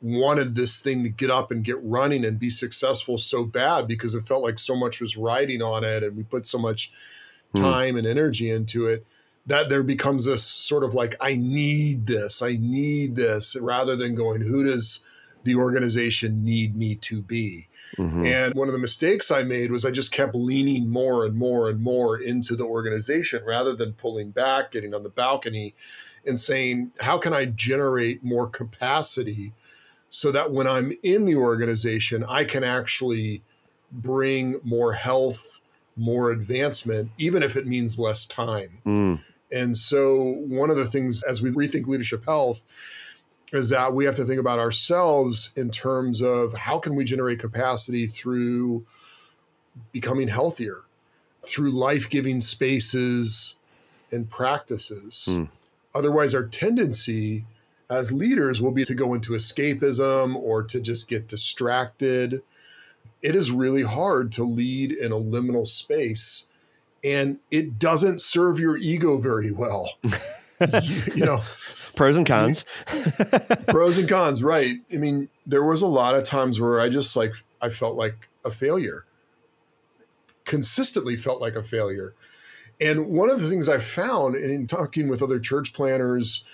[0.00, 4.14] wanted this thing to get up and get running and be successful so bad because
[4.14, 6.92] it felt like so much was riding on it and we put so much
[7.54, 7.62] hmm.
[7.62, 7.98] time mm.
[7.98, 9.04] and energy into it
[9.46, 14.14] that there becomes this sort of like i need this i need this rather than
[14.14, 15.00] going who does
[15.44, 18.24] the organization need me to be mm-hmm.
[18.24, 21.68] and one of the mistakes i made was i just kept leaning more and more
[21.68, 25.74] and more into the organization rather than pulling back getting on the balcony
[26.26, 29.52] and saying how can i generate more capacity
[30.10, 33.42] so that when I'm in the organization, I can actually
[33.90, 35.60] bring more health,
[35.96, 38.78] more advancement, even if it means less time.
[38.86, 39.22] Mm.
[39.50, 42.62] And so, one of the things as we rethink leadership health
[43.52, 47.38] is that we have to think about ourselves in terms of how can we generate
[47.38, 48.84] capacity through
[49.90, 50.82] becoming healthier,
[51.42, 53.56] through life giving spaces
[54.10, 55.28] and practices.
[55.30, 55.48] Mm.
[55.94, 57.46] Otherwise, our tendency
[57.90, 62.42] as leaders will be to go into escapism or to just get distracted.
[63.22, 66.46] It is really hard to lead in a liminal space
[67.04, 69.90] and it doesn't serve your ego very well.
[70.02, 71.42] you, you know,
[71.94, 72.64] pros and cons.
[73.68, 74.76] pros and cons, right.
[74.92, 78.28] I mean, there was a lot of times where I just like I felt like
[78.44, 79.04] a failure.
[80.44, 82.14] Consistently felt like a failure.
[82.80, 86.44] And one of the things I found in talking with other church planters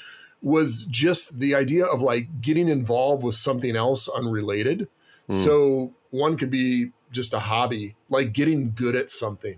[0.44, 4.88] was just the idea of like getting involved with something else unrelated.
[5.30, 5.34] Mm.
[5.34, 9.56] So one could be just a hobby, like getting good at something.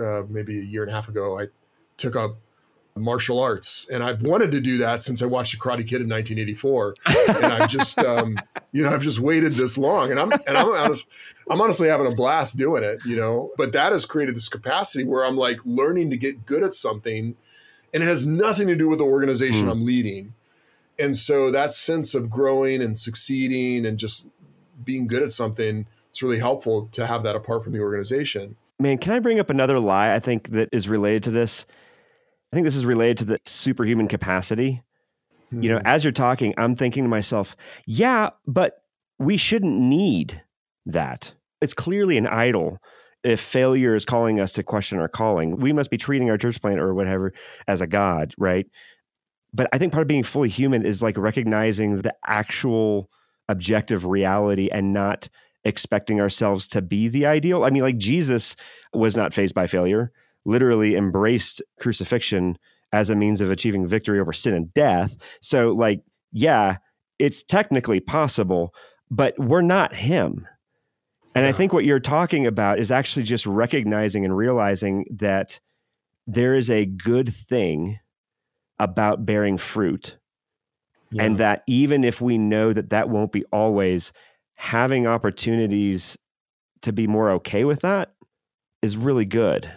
[0.00, 1.46] Uh, maybe a year and a half ago, I
[1.98, 2.36] took up
[2.94, 6.08] martial arts, and I've wanted to do that since I watched The Karate Kid in
[6.08, 6.94] 1984.
[7.28, 8.38] and I've just, um,
[8.72, 11.08] you know, I've just waited this long, and I'm and I'm honest,
[11.50, 13.50] I'm honestly having a blast doing it, you know.
[13.58, 17.36] But that has created this capacity where I'm like learning to get good at something,
[17.92, 19.70] and it has nothing to do with the organization mm.
[19.70, 20.34] I'm leading.
[20.98, 24.28] And so that sense of growing and succeeding and just
[24.82, 28.56] being good at something, it's really helpful to have that apart from the organization.
[28.78, 31.66] Man, can I bring up another lie I think that is related to this?
[32.52, 34.82] I think this is related to the superhuman capacity.
[35.46, 35.62] Mm-hmm.
[35.62, 35.86] You know, hmm.
[35.86, 38.82] as you're talking, I'm thinking to myself, yeah, but
[39.18, 40.42] we shouldn't need
[40.86, 41.32] that.
[41.60, 42.78] It's clearly an idol
[43.26, 45.56] if failure is calling us to question our calling.
[45.56, 47.32] We must be treating our church plant or whatever
[47.66, 48.66] as a god, right?
[49.52, 53.10] But I think part of being fully human is like recognizing the actual
[53.48, 55.28] objective reality and not
[55.64, 57.64] expecting ourselves to be the ideal.
[57.64, 58.56] I mean, like Jesus
[58.92, 60.12] was not fazed by failure
[60.46, 62.56] literally embraced crucifixion
[62.92, 65.16] as a means of achieving victory over sin and death.
[65.42, 66.76] So, like, yeah,
[67.18, 68.72] it's technically possible,
[69.10, 70.46] but we're not him.
[71.36, 71.50] And yeah.
[71.50, 75.60] I think what you're talking about is actually just recognizing and realizing that
[76.26, 78.00] there is a good thing
[78.78, 80.16] about bearing fruit.
[81.10, 81.24] Yeah.
[81.24, 84.14] And that even if we know that that won't be always,
[84.56, 86.16] having opportunities
[86.80, 88.14] to be more okay with that
[88.80, 89.70] is really good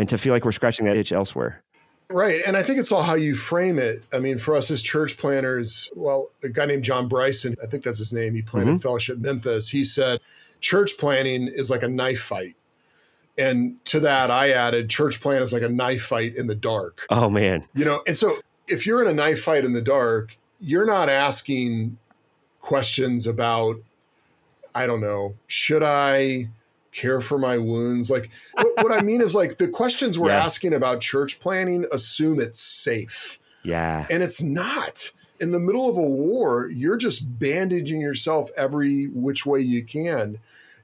[0.00, 1.62] and to feel like we're scratching that itch elsewhere.
[2.10, 2.42] Right.
[2.44, 4.04] And I think it's all how you frame it.
[4.12, 7.84] I mean, for us as church planters, well, a guy named John Bryson, I think
[7.84, 8.78] that's his name, he planted mm-hmm.
[8.78, 9.68] Fellowship Memphis.
[9.68, 10.20] He said,
[10.60, 12.56] church planting is like a knife fight.
[13.38, 17.04] And to that, I added, church plan is like a knife fight in the dark.
[17.10, 17.64] Oh, man.
[17.74, 21.08] You know, and so if you're in a knife fight in the dark, you're not
[21.08, 21.98] asking
[22.60, 23.76] questions about,
[24.74, 26.48] I don't know, should I
[26.92, 28.10] care for my wounds.
[28.10, 30.46] Like what, what I mean is like the questions we're yes.
[30.46, 33.38] asking about church planting assume it's safe.
[33.62, 34.06] Yeah.
[34.10, 35.12] And it's not.
[35.38, 40.38] In the middle of a war, you're just bandaging yourself every which way you can.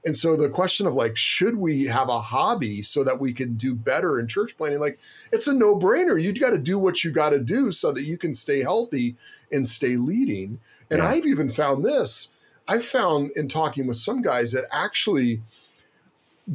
[0.05, 3.53] And so the question of like, should we have a hobby so that we can
[3.55, 4.79] do better in church planting?
[4.79, 4.99] Like,
[5.31, 6.21] it's a no brainer.
[6.21, 9.15] You've got to do what you got to do so that you can stay healthy
[9.51, 10.59] and stay leading.
[10.91, 11.09] And yeah.
[11.09, 12.31] I've even found this.
[12.67, 15.41] I've found in talking with some guys that actually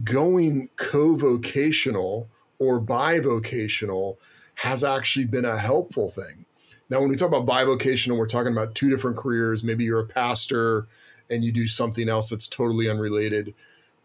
[0.05, 4.17] going co-vocational or bivocational
[4.57, 6.45] has actually been a helpful thing.
[6.91, 9.63] Now, when we talk about bivocational, we're talking about two different careers.
[9.63, 10.87] Maybe you're a pastor
[11.31, 13.55] and you do something else that's totally unrelated.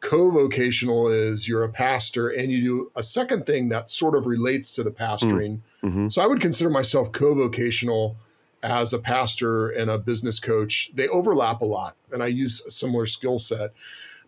[0.02, 4.76] Co-vocational is you're a pastor and you do a second thing that sort of relates
[4.76, 5.60] to the pastoring.
[5.82, 6.10] Mm-hmm.
[6.10, 8.17] So I would consider myself co-vocational
[8.62, 10.91] as a pastor and a business coach.
[10.93, 13.74] They overlap a lot, and I use a similar skill set.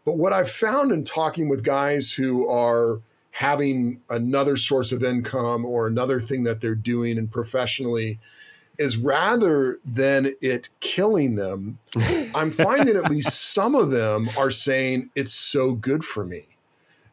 [0.05, 5.65] But what I've found in talking with guys who are having another source of income
[5.65, 8.19] or another thing that they're doing and professionally
[8.77, 11.79] is rather than it killing them,
[12.35, 16.43] I'm finding at least some of them are saying it's so good for me.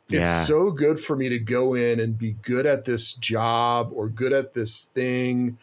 [0.09, 0.43] It's yeah.
[0.43, 4.33] so good for me to go in and be good at this job or good
[4.33, 5.57] at this thing.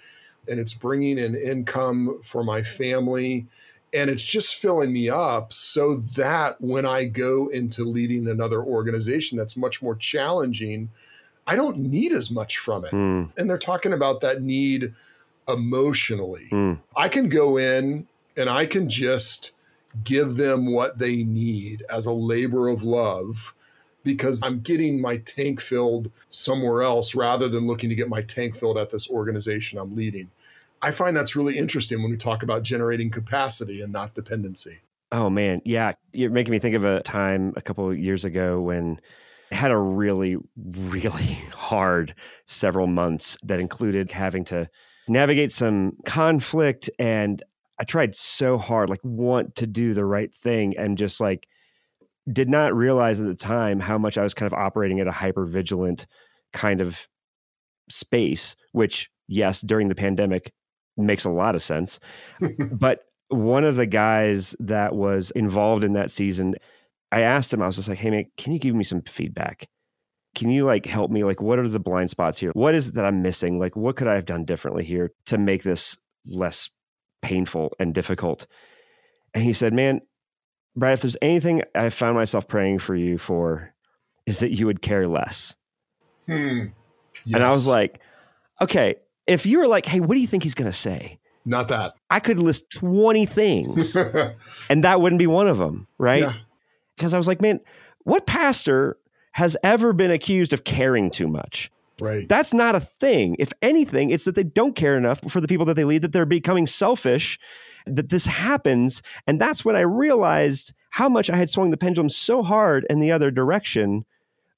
[0.48, 3.46] And it's bringing in income for my family
[3.94, 9.38] and it's just filling me up so that when I go into leading another organization
[9.38, 10.90] that's much more challenging,
[11.48, 12.92] I don't need as much from it.
[12.92, 13.30] Mm.
[13.38, 14.94] And they're talking about that need
[15.50, 16.48] emotionally.
[16.52, 16.80] Mm.
[16.96, 18.08] I can go in
[18.38, 19.52] and I can just
[20.04, 23.54] give them what they need as a labor of love
[24.04, 28.56] because I'm getting my tank filled somewhere else rather than looking to get my tank
[28.56, 30.32] filled at this organization I'm leading.
[30.82, 34.80] I find that's really interesting when we talk about generating capacity and not dependency.
[35.12, 38.62] Oh man, yeah, you're making me think of a time a couple of years ago
[38.62, 39.02] when
[39.52, 44.70] I had a really, really hard several months that included having to
[45.10, 46.90] navigate some conflict.
[47.00, 47.42] And
[47.80, 51.48] I tried so hard, like, want to do the right thing and just like
[52.32, 55.12] did not realize at the time how much I was kind of operating at a
[55.12, 56.06] hyper vigilant
[56.54, 57.08] kind of
[57.90, 60.54] space, which, yes, during the pandemic
[60.96, 62.00] makes a lot of sense.
[62.72, 66.56] but one of the guys that was involved in that season,
[67.12, 69.68] I asked him, I was just like, hey, man, can you give me some feedback?
[70.36, 71.24] Can you like help me?
[71.24, 72.52] Like, what are the blind spots here?
[72.54, 73.60] What is it that I'm missing?
[73.60, 76.70] Like, what could I have done differently here to make this less
[77.22, 78.46] painful and difficult?
[79.34, 80.02] And he said, man,
[80.76, 83.74] Brad, if there's anything I found myself praying for you for,
[84.26, 85.56] is that you would care less.
[86.28, 86.68] Hmm.
[87.26, 87.36] Yes.
[87.36, 88.00] And I was like,
[88.62, 88.96] okay,
[89.28, 91.20] if you were like, hey, what do you think he's going to say?
[91.46, 91.96] Not that.
[92.10, 93.96] I could list 20 things
[94.70, 96.24] and that wouldn't be one of them, right?
[96.24, 96.34] Yeah.
[96.96, 97.60] Because I was like, man,
[98.04, 98.98] what pastor
[99.40, 101.72] has ever been accused of caring too much?
[102.02, 102.28] Right.
[102.28, 103.38] That's not a thing.
[103.40, 106.12] If anything, it's that they don't care enough for the people that they lead, that
[106.12, 107.40] they're becoming selfish
[107.86, 109.02] that this happens.
[109.26, 113.00] And that's when I realized how much I had swung the pendulum so hard in
[113.00, 114.04] the other direction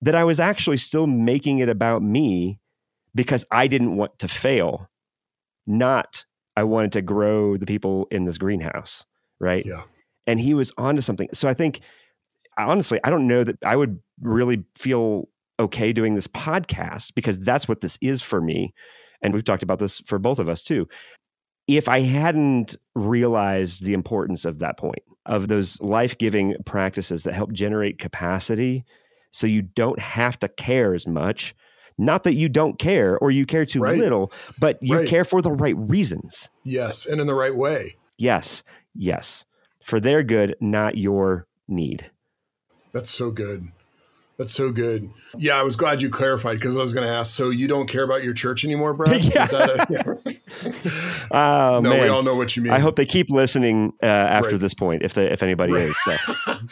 [0.01, 2.59] that I was actually still making it about me
[3.13, 4.89] because I didn't want to fail,
[5.67, 6.25] not
[6.57, 9.05] I wanted to grow the people in this greenhouse.
[9.39, 9.63] Right.
[9.63, 9.83] Yeah.
[10.25, 11.29] And he was onto something.
[11.33, 11.81] So I think,
[12.65, 15.27] honestly, I don't know that I would really feel
[15.59, 18.73] okay doing this podcast because that's what this is for me.
[19.21, 20.87] And we've talked about this for both of us too
[21.67, 27.33] if I hadn't realized the importance of that point, of those life giving practices that
[27.33, 28.83] help generate capacity
[29.31, 31.55] so you don't have to care as much.
[31.97, 33.97] Not that you don't care or you care too right.
[33.97, 35.07] little, but you right.
[35.07, 36.49] care for the right reasons.
[36.63, 37.05] Yes.
[37.05, 37.97] And in the right way.
[38.17, 38.63] Yes.
[38.95, 39.45] Yes.
[39.83, 42.09] For their good, not your need.
[42.91, 43.71] That's so good.
[44.37, 45.11] That's so good.
[45.37, 47.35] Yeah, I was glad you clarified because I was going to ask.
[47.35, 49.23] So you don't care about your church anymore, Brad?
[49.35, 49.45] yeah.
[49.53, 49.85] A,
[51.31, 52.01] oh, no, man.
[52.01, 52.71] we all know what you mean.
[52.73, 54.59] I hope they keep listening uh, after Right.
[54.59, 55.83] this point, if they, if anybody Right.
[55.83, 55.97] is.
[56.03, 56.15] So.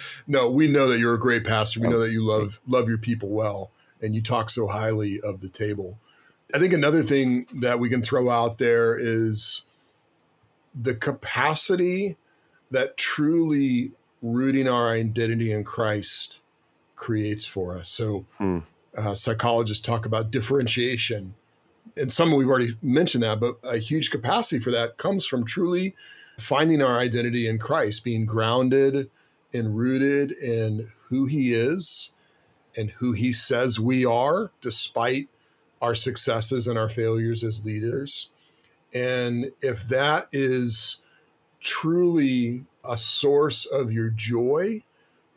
[0.28, 1.80] no, we know that you're a great pastor.
[1.82, 1.92] We Oh.
[1.92, 5.50] know that you love love your people well, and you talk so highly of the
[5.50, 6.00] table.
[6.56, 9.64] I think another thing that we can throw out there is
[10.74, 12.18] the capacity
[12.72, 16.42] that truly rooting our identity in Christ
[16.96, 17.90] creates for us.
[17.90, 18.60] So, Hmm.
[18.98, 21.36] uh, psychologists talk about differentiation,
[21.96, 25.96] and some we've already mentioned that, but a huge capacity for that comes from truly
[26.38, 29.10] finding our identity in Christ, being grounded
[29.54, 32.12] and rooted in who He is
[32.78, 35.30] and who He says we are, despite
[35.82, 38.30] our successes and our failures as leaders.
[38.94, 40.98] And if that is
[41.60, 44.84] truly a source of your joy,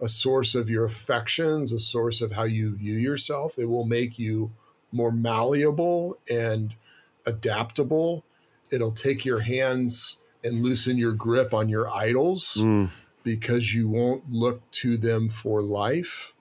[0.01, 4.19] a source of your affections, a source of how you view yourself, it will make
[4.19, 4.53] you
[4.91, 6.75] more malleable and
[7.27, 8.25] adaptable.
[8.71, 12.91] It'll take your hands and loosen your grip on your idols Mm.
[13.23, 16.35] because you won't look to them for life.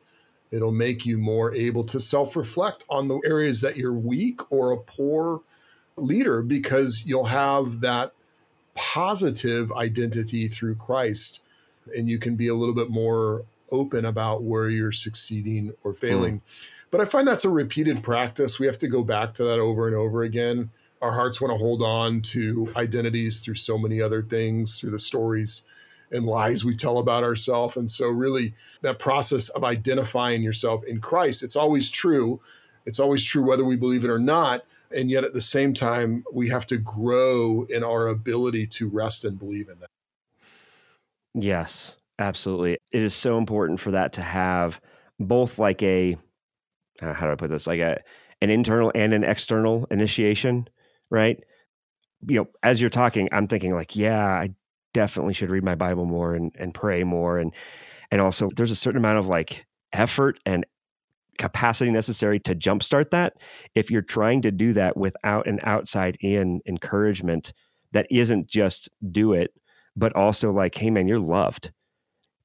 [0.50, 4.72] It'll make you more able to self reflect on the areas that you're weak or
[4.72, 5.42] a poor
[5.96, 8.14] leader because you'll have that
[8.76, 11.42] positive identity through Christ
[11.96, 16.38] and you can be a little bit more open about where you're succeeding or failing.
[16.38, 16.86] Hmm.
[16.92, 18.60] But I find that's a repeated practice.
[18.60, 20.72] We have to go back to that over and over again.
[21.02, 25.00] Our hearts want to hold on to identities through so many other things, through the
[25.00, 25.64] stories
[26.12, 27.78] and lies we tell about ourselves.
[27.78, 32.42] And so, really, that process of identifying yourself in Christ, it's always true.
[32.86, 34.66] It's always true whether we believe it or not.
[34.94, 39.26] And yet, at the same time, we have to grow in our ability to rest
[39.26, 39.90] and believe in that.
[41.34, 42.78] Yes, absolutely.
[42.92, 44.82] It is so important for that to have
[45.20, 46.18] both like a
[47.02, 47.68] uh, how do I put this?
[47.68, 48.02] Like a
[48.42, 50.68] an internal and an external initiation,
[51.10, 51.42] right?
[52.28, 54.54] You know, as you're talking, I'm thinking like, yeah, I
[54.94, 57.54] definitely should read my Bible more and and pray more and
[58.12, 60.66] and also there's a certain amount of like effort and
[61.42, 63.34] capacity necessary to jumpstart that.
[63.74, 67.52] If you're trying to do that without an outside in encouragement
[67.94, 69.52] that isn't just do it,
[69.96, 71.72] but also like, hey man, you're loved.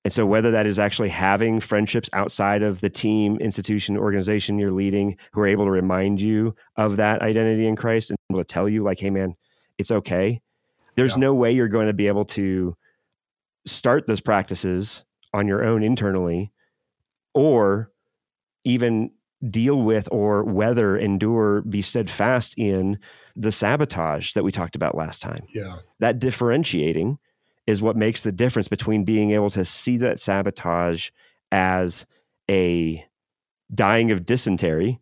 [0.04, 4.70] And so whether that is actually having friendships outside of the team, institution, organization you're
[4.70, 8.44] leading who are able to remind you of that identity in Christ and able to
[8.44, 9.34] tell you like, hey man,
[9.78, 10.40] it's okay.
[10.94, 11.20] There's Yeah.
[11.20, 12.76] no way you're going to be able to
[13.66, 15.04] start those practices
[15.34, 16.52] on your own internally
[17.34, 17.90] or
[18.66, 19.10] even
[19.50, 22.98] deal with or weather, endure, be steadfast in
[23.36, 25.76] the sabotage that we talked about last time Yeah.
[26.00, 27.18] that differentiating
[27.66, 31.10] is what makes the difference between being able to see that sabotage
[31.52, 32.06] as
[32.50, 33.04] a
[33.74, 35.00] dying of dysentery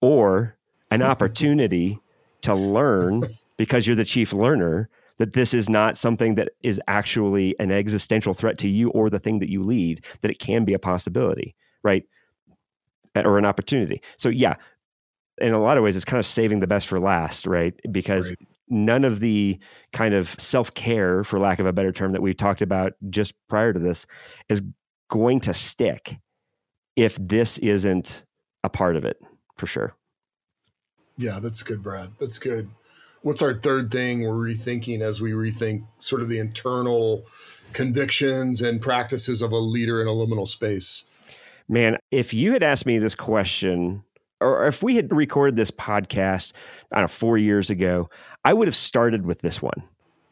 [0.00, 0.56] or
[0.90, 1.98] an opportunity
[2.42, 4.88] to learn because you're the chief learner
[5.18, 9.18] that this is not something that is actually an existential threat to you or the
[9.18, 12.04] thing that you lead, that it can be a possibility, right?
[13.16, 14.02] Or an opportunity.
[14.16, 14.56] So, yeah,
[15.38, 17.74] in a lot of ways, it's kind of saving the best for last, right?
[17.90, 18.48] Because right.
[18.68, 19.58] none of the
[19.92, 23.34] kind of self care, for lack of a better term, that we've talked about just
[23.48, 24.06] prior to this
[24.48, 24.62] is
[25.10, 26.16] going to stick
[26.96, 28.24] if this isn't
[28.64, 29.18] a part of it,
[29.56, 29.94] for sure.
[31.16, 32.12] Yeah, that's good, Brad.
[32.18, 32.70] That's good
[33.24, 37.24] what's our third thing we're rethinking as we rethink sort of the internal
[37.72, 41.04] convictions and practices of a leader in a liminal space?
[41.68, 44.04] Man, if you had asked me this question,
[44.40, 46.52] or if we had recorded this podcast,
[46.92, 48.10] I don't know, four years ago,
[48.44, 49.82] I would have started with this one.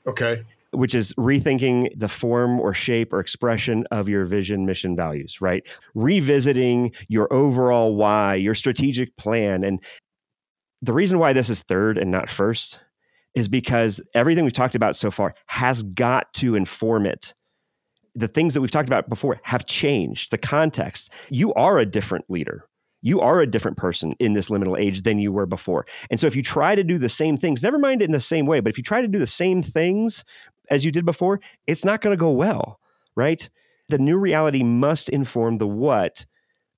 [0.07, 0.45] Okay.
[0.73, 5.63] Which is rethinking the form or shape or expression of your vision, mission, values, right?
[5.95, 9.83] Revisiting your overall why, your strategic plan, and
[10.83, 12.81] the reason why this is third and not first
[13.35, 17.33] is because everything we've talked about so far has got to inform it.
[18.15, 20.31] The things that we've talked about before have changed.
[20.31, 21.11] The context.
[21.31, 22.67] You are a different leader.
[23.01, 25.85] You are a different person in this liminal age than you were before.
[26.11, 28.47] And so if you try to do the same things, never mind in the same
[28.47, 30.25] way, but if you try to do the same things
[30.71, 32.79] as you did before, it's not going to go well,
[33.17, 33.51] right?
[33.89, 36.25] The new reality must inform the what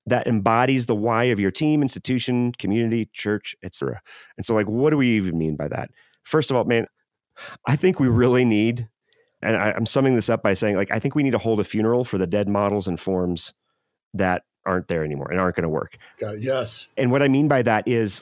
[0.07, 4.01] that embodies the why of your team, institution, community, church, etc.
[4.37, 5.91] And so, like, what do we even mean by that?
[6.23, 6.87] First of all, man,
[7.67, 8.87] I think we really need,
[9.45, 11.59] and I, I'm summing this up by saying, like, I think we need to hold
[11.59, 13.53] a funeral for the dead models and forms
[14.13, 15.97] that aren't there anymore and aren't going to work.
[16.19, 16.41] Got it.
[16.41, 16.87] Yes.
[16.97, 18.21] And what I mean by that is,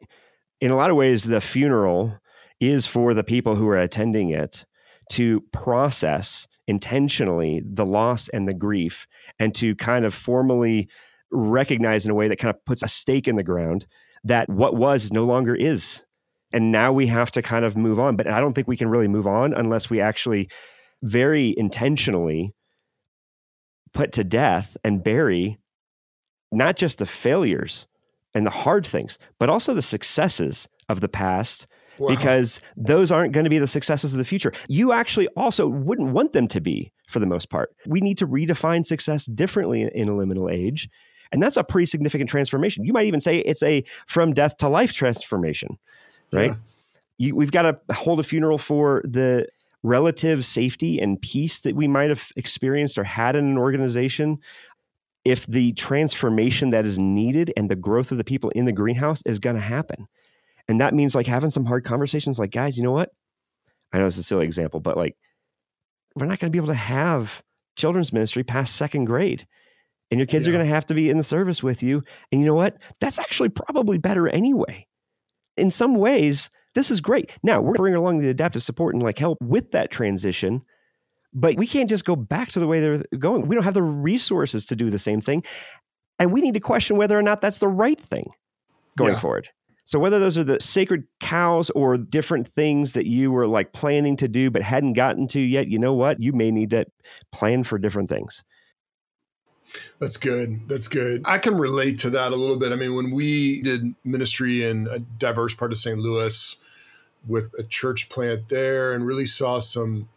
[0.60, 2.20] in a lot of ways, the funeral
[2.60, 4.66] is for the people who are attending it
[5.12, 9.06] to process intentionally the loss and the grief
[9.40, 10.88] and to kind of formally
[11.32, 13.86] recognize in a way that kind of puts a stake in the ground
[14.24, 16.06] that what was no longer is.
[16.54, 18.16] And now we have to kind of move on.
[18.16, 20.50] But I don't think we can really move on unless we actually
[21.04, 22.56] very intentionally
[23.94, 25.60] put to death and bury
[26.52, 27.88] not just the failures
[28.34, 31.68] and the hard things, but also the successes of the past
[32.00, 32.08] Wow.
[32.08, 34.52] because those aren't going to be the successes of the future.
[34.68, 37.70] You actually also wouldn't want them to be for the most part.
[37.86, 40.90] We need to redefine success differently in a liminal age.
[41.32, 42.84] And that's a pretty significant transformation.
[42.84, 45.78] You might even say it's a from death to life transformation,
[46.32, 46.50] right?
[46.50, 46.56] Yeah.
[47.20, 49.48] You, we've got to hold a funeral for the
[49.84, 54.38] relative safety and peace that we might have experienced or had in an organization
[55.26, 59.22] if the transformation that is needed and the growth of the people in the greenhouse
[59.26, 60.08] is going to happen.
[60.68, 63.10] And that means like having some hard conversations like, guys, you know what?
[63.92, 65.16] I know it's a silly example, but like,
[66.16, 67.42] we're not going to be able to have
[67.76, 69.48] children's ministry past second grade
[70.12, 70.52] and your kids yeah.
[70.52, 72.04] are going to have to be in the service with you.
[72.32, 72.78] And you know what?
[73.00, 74.86] That's actually probably better anyway.
[75.58, 77.32] In some ways, this is great.
[77.44, 80.62] Now we're bringing along the adaptive support and like help with that transition,
[81.34, 83.48] but we can't just go back to the way they're going.
[83.48, 85.44] We don't have the resources to do the same thing.
[86.20, 88.32] And we need to question whether or not that's the right thing
[88.98, 89.20] going yeah.
[89.20, 89.50] forward.
[89.86, 94.16] So whether those are the sacred cows or different things that you were like planning
[94.18, 96.22] to do but hadn't gotten to yet, you know what?
[96.22, 96.86] You may need to
[97.32, 98.44] plan for different things.
[100.00, 100.70] That's good.
[100.70, 101.24] That's good.
[101.26, 102.72] I can relate to that a little bit.
[102.72, 105.98] I mean, when we did ministry in a diverse part of St.
[105.98, 106.58] Louis
[107.28, 110.10] with a church plant there and really saw some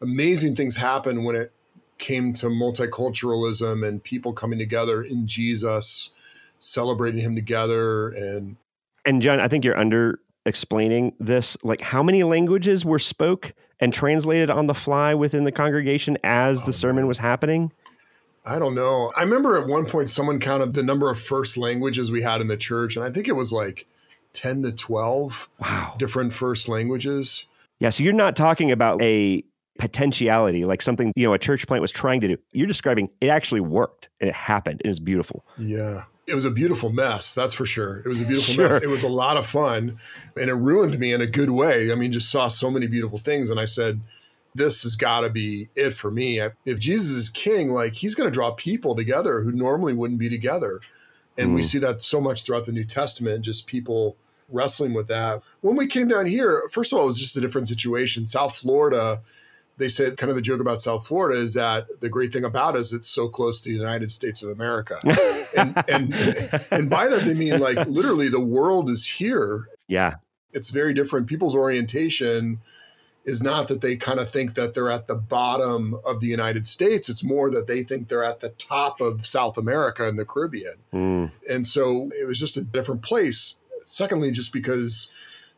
[0.00, 1.52] amazing things happen when it
[1.98, 6.10] came to multiculturalism and people coming together in Jesus,
[6.58, 8.56] celebrating him together and
[9.04, 13.92] And John, I think you're under explaining this like how many languages were spoke and
[13.92, 17.08] translated on the fly within the congregation as oh, the sermon man.
[17.08, 17.72] was happening?
[18.44, 19.12] I don't know.
[19.16, 22.48] I remember at one point someone counted the number of first languages we had in
[22.48, 23.86] the church, and I think it was like
[24.32, 25.94] 10 to 12 wow.
[25.98, 27.46] different first languages.
[27.78, 27.90] Yeah.
[27.90, 29.44] So you're not talking about a
[29.78, 32.36] potentiality, like something, you know, a church plant was trying to do.
[32.52, 34.82] You're describing it actually worked and it happened.
[34.84, 35.44] It was beautiful.
[35.58, 36.04] Yeah.
[36.26, 38.00] It was a beautiful mess, that's for sure.
[38.04, 38.68] It was a beautiful sure.
[38.68, 38.82] mess.
[38.82, 39.98] It was a lot of fun
[40.36, 41.90] and it ruined me in a good way.
[41.90, 43.50] I mean, just saw so many beautiful things.
[43.50, 44.00] And I said,
[44.54, 46.40] this has got to be it for me.
[46.64, 50.28] If Jesus is king, like he's going to draw people together who normally wouldn't be
[50.28, 50.80] together.
[51.38, 51.54] And mm.
[51.54, 54.16] we see that so much throughout the New Testament, just people
[54.48, 55.42] wrestling with that.
[55.60, 58.26] When we came down here, first of all, it was just a different situation.
[58.26, 59.22] South Florida,
[59.76, 62.76] they said kind of the joke about South Florida is that the great thing about
[62.76, 64.98] it is it's so close to the United States of America.
[65.56, 66.14] and, and,
[66.70, 69.68] and by that, they mean like literally the world is here.
[69.88, 70.16] Yeah.
[70.52, 71.28] It's very different.
[71.28, 72.60] People's orientation
[73.24, 76.66] is not that they kind of think that they're at the bottom of the United
[76.66, 77.08] States.
[77.08, 80.76] It's more that they think they're at the top of South America and the Caribbean.
[80.92, 81.30] Mm.
[81.48, 83.56] And so it was just a different place.
[83.84, 85.10] Secondly, just because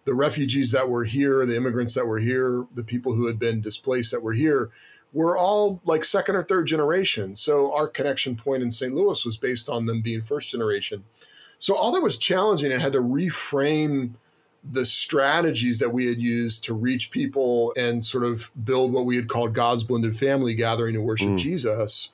[0.05, 3.61] the refugees that were here, the immigrants that were here, the people who had been
[3.61, 4.71] displaced that were here,
[5.13, 7.35] were all like second or third generation.
[7.35, 8.95] So our connection point in St.
[8.95, 11.05] Louis was based on them being first generation.
[11.59, 14.15] So all that was challenging, I had to reframe
[14.65, 19.17] the strategies that we had used to reach people and sort of build what we
[19.17, 21.39] had called God's blended family gathering to worship mm.
[21.39, 22.11] Jesus.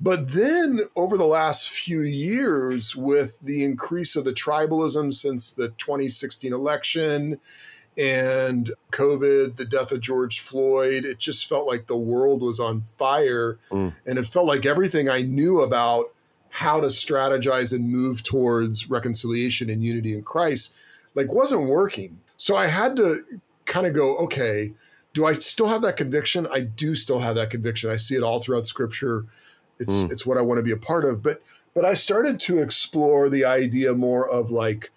[0.00, 5.70] But then over the last few years, with the increase of the tribalism since the
[5.70, 7.40] 2016 election
[7.96, 12.82] and COVID, the death of George Floyd, it just felt like the world was on
[12.82, 13.58] fire.
[13.70, 13.94] Mm.
[14.06, 16.14] And it felt like everything I knew about
[16.50, 20.72] how to strategize and move towards reconciliation and unity in Christ
[21.18, 22.20] like wasn't working.
[22.36, 23.24] So I had to
[23.64, 24.72] kind of go, okay,
[25.12, 26.46] do I still have that conviction?
[26.52, 27.90] I do still have that conviction.
[27.90, 29.26] I see it all throughout scripture.
[29.80, 30.12] It's mm.
[30.12, 31.22] it's what I want to be a part of.
[31.22, 31.42] But
[31.74, 34.90] but I started to explore the idea more of like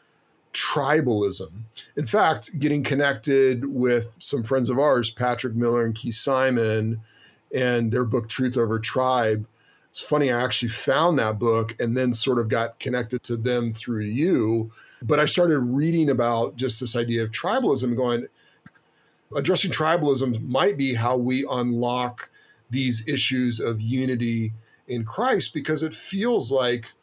[0.53, 1.49] tribalism.
[1.95, 7.01] In fact, getting connected with some friends of ours, Patrick Miller and Keith Simon,
[7.53, 9.47] and their book Truth Over Tribe,
[9.91, 13.73] it's funny, I actually found that book and then sort of got connected to them
[13.73, 14.71] through you.
[15.03, 18.27] But I started reading about just this idea of tribalism, going,
[19.35, 22.29] addressing tribalism might be how we unlock
[22.69, 24.53] these issues of unity
[24.87, 26.93] in Christ because it feels like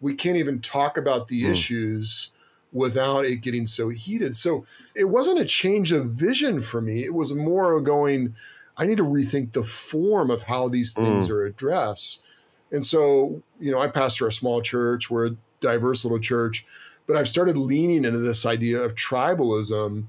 [0.00, 1.52] we can't even talk about the mm.
[1.52, 2.32] issues
[2.72, 4.34] without it getting so heated.
[4.34, 4.64] So
[4.96, 7.04] it wasn't a change of vision for me.
[7.04, 8.34] It was more going,
[8.76, 11.30] I need to rethink the form of how these things mm.
[11.30, 12.20] are addressed.
[12.70, 16.64] And so, you know, I pastor a small church, we're a diverse little church,
[17.06, 20.06] but I've started leaning into this idea of tribalism.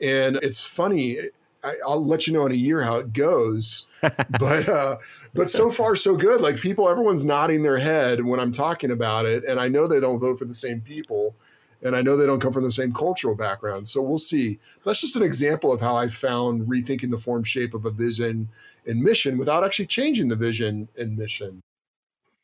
[0.00, 1.18] And it's funny,
[1.62, 3.86] I, will let you know in a year how it goes.
[4.00, 4.96] but uh,
[5.34, 6.40] but so far so good.
[6.40, 10.00] Like people, everyone's nodding their head when I'm talking about it, and I know they
[10.00, 11.34] don't vote for the same people,
[11.82, 13.88] and I know they don't come from the same cultural background.
[13.88, 14.58] So we'll see.
[14.84, 18.48] That's just an example of how I found rethinking the form, shape of a vision
[18.86, 21.62] and mission without actually changing the vision and mission.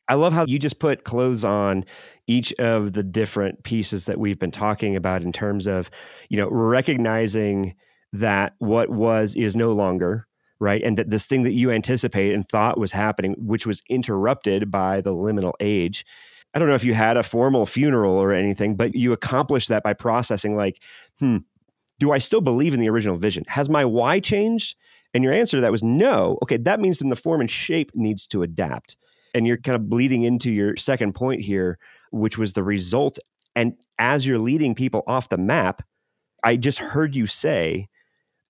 [0.09, 1.85] I love how you just put clothes on
[2.26, 5.91] each of the different pieces that we've been talking about in terms of,
[6.28, 7.74] you know, recognizing
[8.12, 10.26] that what was is no longer,
[10.59, 10.83] right?
[10.83, 15.01] And that this thing that you anticipate and thought was happening, which was interrupted by
[15.01, 16.05] the liminal age.
[16.55, 19.82] I don't know if you had a formal funeral or anything, but you accomplished that
[19.82, 20.82] by processing, like,
[21.18, 21.38] hmm,
[21.98, 23.44] do I still believe in the original vision?
[23.48, 24.76] Has my why changed?
[25.14, 26.38] And your answer to that was no.
[26.42, 28.96] Okay, that means then the form and shape needs to adapt.
[29.34, 31.78] And you're kind of bleeding into your second point here,
[32.11, 33.18] which was the result.
[33.55, 35.82] And as you're leading people off the map,
[36.42, 37.88] I just heard you say,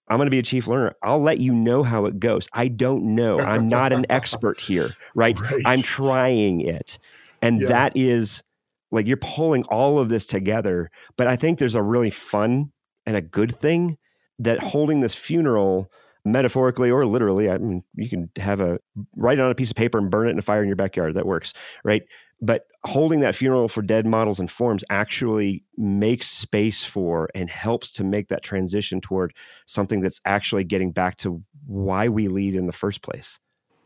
[0.09, 0.95] I'm going to be a chief learner.
[1.03, 2.49] I'll let you know how it goes.
[2.53, 3.39] I don't know.
[3.39, 5.39] I'm not an expert here, right?
[5.39, 5.63] right?
[5.65, 6.99] I'm trying it.
[7.43, 7.69] And yeah.
[7.69, 8.43] that is
[8.91, 10.91] like you're pulling all of this together.
[11.17, 12.73] But I think there's a really fun
[13.05, 13.99] and a good thing
[14.39, 15.91] that holding this funeral
[16.25, 17.51] metaphorically or literally.
[17.51, 18.79] I mean, you can have a
[19.17, 20.77] write it on a piece of paper and burn it in a fire in your
[20.77, 21.15] backyard.
[21.15, 21.53] That works,
[21.85, 22.03] right?
[22.41, 27.91] But holding that funeral for dead models and forms actually makes space for and helps
[27.93, 29.35] to make that transition toward
[29.67, 33.39] something that's actually getting back to why we lead in the first place.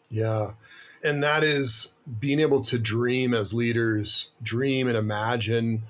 [0.09, 0.53] Yeah.
[1.03, 5.83] And that is being able to dream as leaders, dream and imagine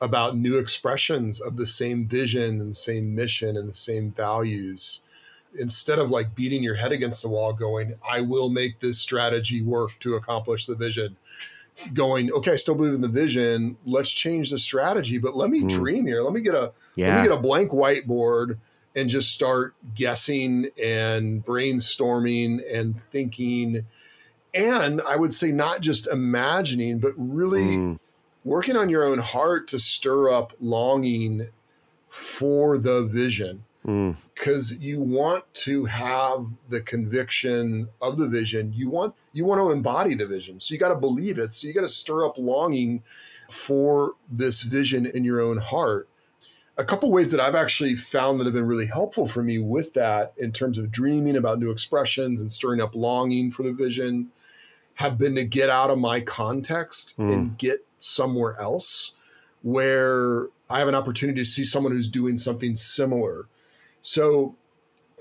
[0.00, 5.00] about new expressions of the same vision and the same mission and the same values
[5.56, 9.62] instead of like beating your head against the wall going i will make this strategy
[9.62, 11.16] work to accomplish the vision
[11.92, 15.62] going okay i still believe in the vision let's change the strategy but let me
[15.62, 15.68] mm.
[15.68, 17.08] dream here let me get a yeah.
[17.08, 18.58] let me get a blank whiteboard
[18.94, 23.86] and just start guessing and brainstorming and thinking.
[24.52, 27.98] And i would say not just imagining but really mm.
[28.44, 31.48] working on your own heart to stir up longing
[32.08, 33.64] for the vision.
[33.82, 34.80] Because mm.
[34.80, 38.72] you want to have the conviction of the vision.
[38.72, 40.60] You want you want to embody the vision.
[40.60, 41.52] So you got to believe it.
[41.52, 43.02] So you got to stir up longing
[43.50, 46.08] for this vision in your own heart
[46.76, 49.94] a couple ways that i've actually found that have been really helpful for me with
[49.94, 54.28] that in terms of dreaming about new expressions and stirring up longing for the vision
[54.94, 57.32] have been to get out of my context mm.
[57.32, 59.12] and get somewhere else
[59.62, 63.48] where I have an opportunity to see someone who's doing something similar
[64.02, 64.56] so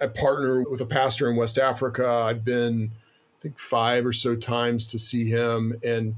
[0.02, 2.10] I partner with a pastor in West Africa.
[2.10, 5.80] I've been, I think, five or so times to see him.
[5.84, 6.16] And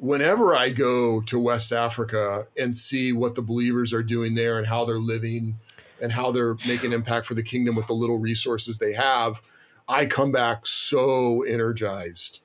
[0.00, 4.66] whenever I go to West Africa and see what the believers are doing there and
[4.66, 5.58] how they're living
[6.00, 9.42] and how they're making impact for the kingdom with the little resources they have,
[9.86, 12.40] I come back so energized.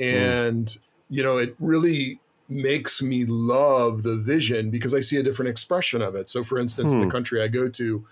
[0.00, 0.78] And, mm.
[1.08, 6.02] you know, it really makes me love the vision because I see a different expression
[6.02, 6.28] of it.
[6.28, 6.96] So, for instance, hmm.
[6.96, 7.12] in the hmm.
[7.12, 8.04] country I go to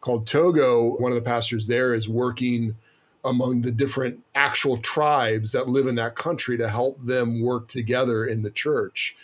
[0.00, 2.76] called Togo, one of the pastors there is working
[3.24, 8.24] among the different actual tribes that live in that country to help them work together
[8.24, 9.16] in the church.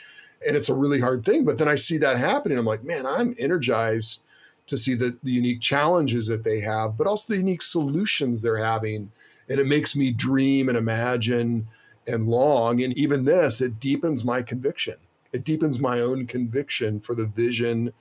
[0.47, 1.45] And it's a really hard thing.
[1.45, 2.57] But then I see that happening.
[2.57, 4.23] I'm like, man, I'm energized
[4.67, 8.57] to see the, the unique challenges that they have, but also the unique solutions they're
[8.57, 9.13] having.
[9.49, 11.67] And it makes me dream and imagine
[12.07, 12.83] and long.
[12.83, 14.97] And even this, it deepens my conviction.
[15.33, 17.93] It deepens my own conviction for the vision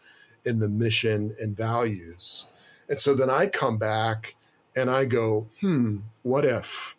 [0.46, 2.48] and the mission and values.
[2.88, 4.36] And so then I come back
[4.80, 6.96] and I go, hmm, what if?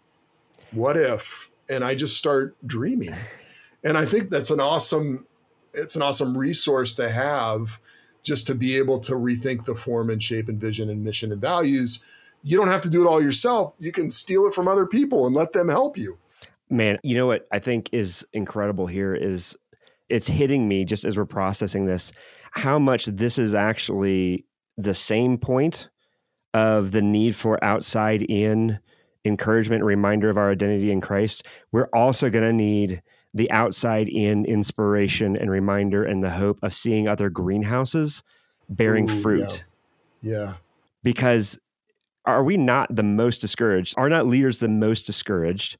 [0.70, 1.50] What if?
[1.68, 3.14] And I just start dreaming.
[3.82, 5.26] And I think that's an awesome,
[5.72, 7.80] it's an awesome resource to have
[8.22, 11.40] just to be able to rethink the form and shape and vision and mission and
[11.40, 12.00] values.
[12.42, 13.74] You don't have to do it all yourself.
[13.78, 16.18] You can steal it from other people and let them help you.
[16.68, 19.56] Man, you know what I think is incredible here is
[20.08, 22.12] it's hitting me just as we're processing this
[22.52, 24.44] how much this is actually
[24.76, 25.88] the same point
[26.54, 28.78] of the need for outside in
[29.24, 31.44] encouragement, reminder of our identity in Christ.
[31.72, 36.74] We're also going to need the outside in inspiration and reminder and the hope of
[36.74, 38.22] seeing other greenhouses
[38.68, 39.64] bearing Ooh, fruit.
[40.20, 40.32] Yeah.
[40.32, 40.52] yeah.
[41.02, 41.58] Because
[42.24, 43.94] are we not the most discouraged?
[43.96, 45.76] Are not leaders the most discouraged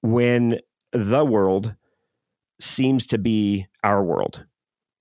[0.00, 0.60] when
[0.92, 1.74] the world
[2.60, 4.46] seems to be our world?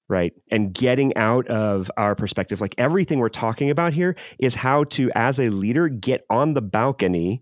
[0.07, 0.33] Right?
[0.51, 5.11] And getting out of our perspective, like everything we're talking about here is how to,
[5.15, 7.41] as a leader, get on the balcony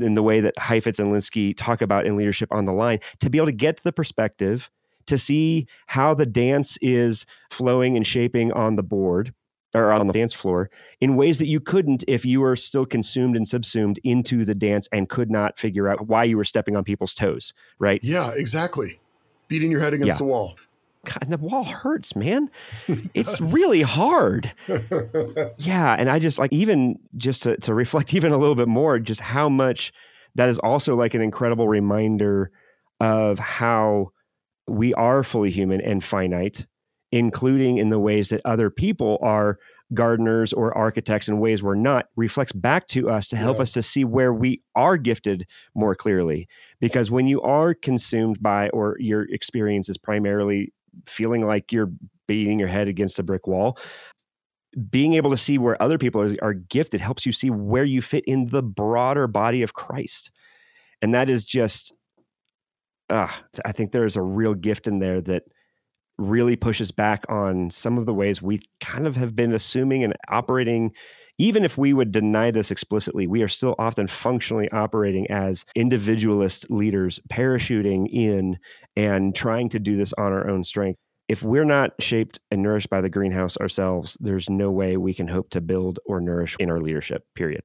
[0.00, 3.30] in the way that Heifetz and Linsky talk about in Leadership on the Line, to
[3.30, 4.70] be able to get to the perspective,
[5.06, 9.34] to see how the dance is flowing and shaping on the board
[9.74, 10.70] or on the dance floor
[11.00, 14.88] in ways that you couldn't if you were still consumed and subsumed into the dance
[14.90, 18.00] and could not figure out why you were stepping on people's toes, right?
[18.02, 19.00] Yeah, exactly.
[19.48, 20.18] Beating your head against yeah.
[20.18, 20.56] the wall.
[21.06, 22.50] God, and the wall hurts, man.
[22.88, 24.52] it it's really hard.
[25.58, 25.96] yeah.
[25.98, 29.20] And I just like, even just to, to reflect even a little bit more, just
[29.20, 29.92] how much
[30.34, 32.50] that is also like an incredible reminder
[33.00, 34.10] of how
[34.66, 36.66] we are fully human and finite,
[37.12, 39.58] including in the ways that other people are
[39.94, 43.62] gardeners or architects in ways we're not, reflects back to us to help yeah.
[43.62, 46.48] us to see where we are gifted more clearly.
[46.80, 50.72] Because when you are consumed by, or your experience is primarily
[51.06, 51.90] feeling like you're
[52.26, 53.78] beating your head against a brick wall
[54.90, 58.02] being able to see where other people are, are, gifted helps you see where you
[58.02, 60.30] fit in the broader body of Christ.
[61.00, 61.92] And that is just,
[63.08, 63.28] uh,
[63.64, 65.44] I think there is a real gift in there that
[66.18, 70.14] really pushes back on some of the ways we kind of have been assuming and
[70.28, 70.92] operating.
[71.38, 76.70] Even if we would deny this explicitly, we are still often functionally operating as individualist
[76.70, 78.58] leaders, parachuting in
[78.96, 80.98] and trying to do this on our own strength.
[81.28, 85.28] If we're not shaped and nourished by the greenhouse ourselves, there's no way we can
[85.28, 87.62] hope to build or nourish in our leadership, period.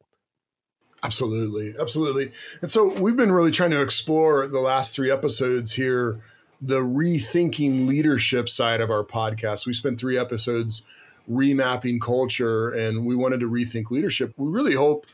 [1.04, 1.74] Absolutely.
[1.80, 2.32] Absolutely.
[2.62, 6.20] And so we've been really trying to explore the last three episodes here
[6.62, 9.66] the rethinking leadership side of our podcast.
[9.66, 10.84] We spent three episodes
[11.32, 14.34] remapping culture and we wanted to rethink leadership.
[14.38, 15.06] We really hope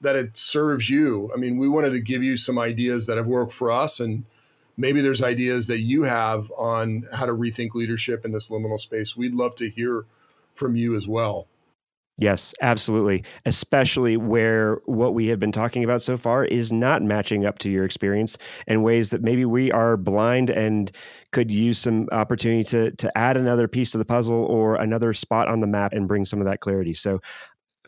[0.00, 1.30] that it serves you.
[1.34, 4.24] I mean, we wanted to give you some ideas that have worked for us and
[4.76, 9.16] maybe there's ideas that you have on how to rethink leadership in this liminal space.
[9.16, 10.04] We'd love to hear
[10.54, 11.46] from you as well.
[12.18, 13.24] Yes, absolutely.
[13.44, 17.70] Especially where what we have been talking about so far is not matching up to
[17.70, 20.90] your experience in ways that maybe we are blind and
[21.32, 25.46] could use some opportunity to to add another piece to the puzzle or another spot
[25.48, 26.94] on the map and bring some of that clarity.
[26.94, 27.20] So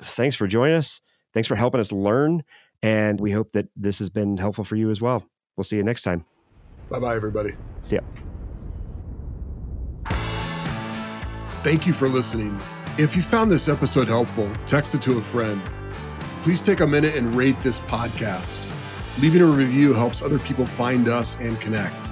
[0.02, 1.00] thanks for joining us.
[1.32, 2.44] Thanks for helping us learn.
[2.82, 5.26] And we hope that this has been helpful for you as well.
[5.56, 6.26] We'll see you next time.
[6.90, 7.54] Bye bye, everybody.
[7.80, 8.02] See ya.
[11.62, 12.58] Thank you for listening.
[12.98, 15.60] If you found this episode helpful, text it to a friend.
[16.42, 18.66] Please take a minute and rate this podcast.
[19.20, 22.10] Leaving a review helps other people find us and connect.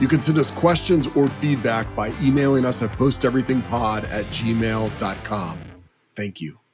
[0.00, 5.58] You can send us questions or feedback by emailing us at posteverythingpod at gmail.com.
[6.16, 6.65] Thank you.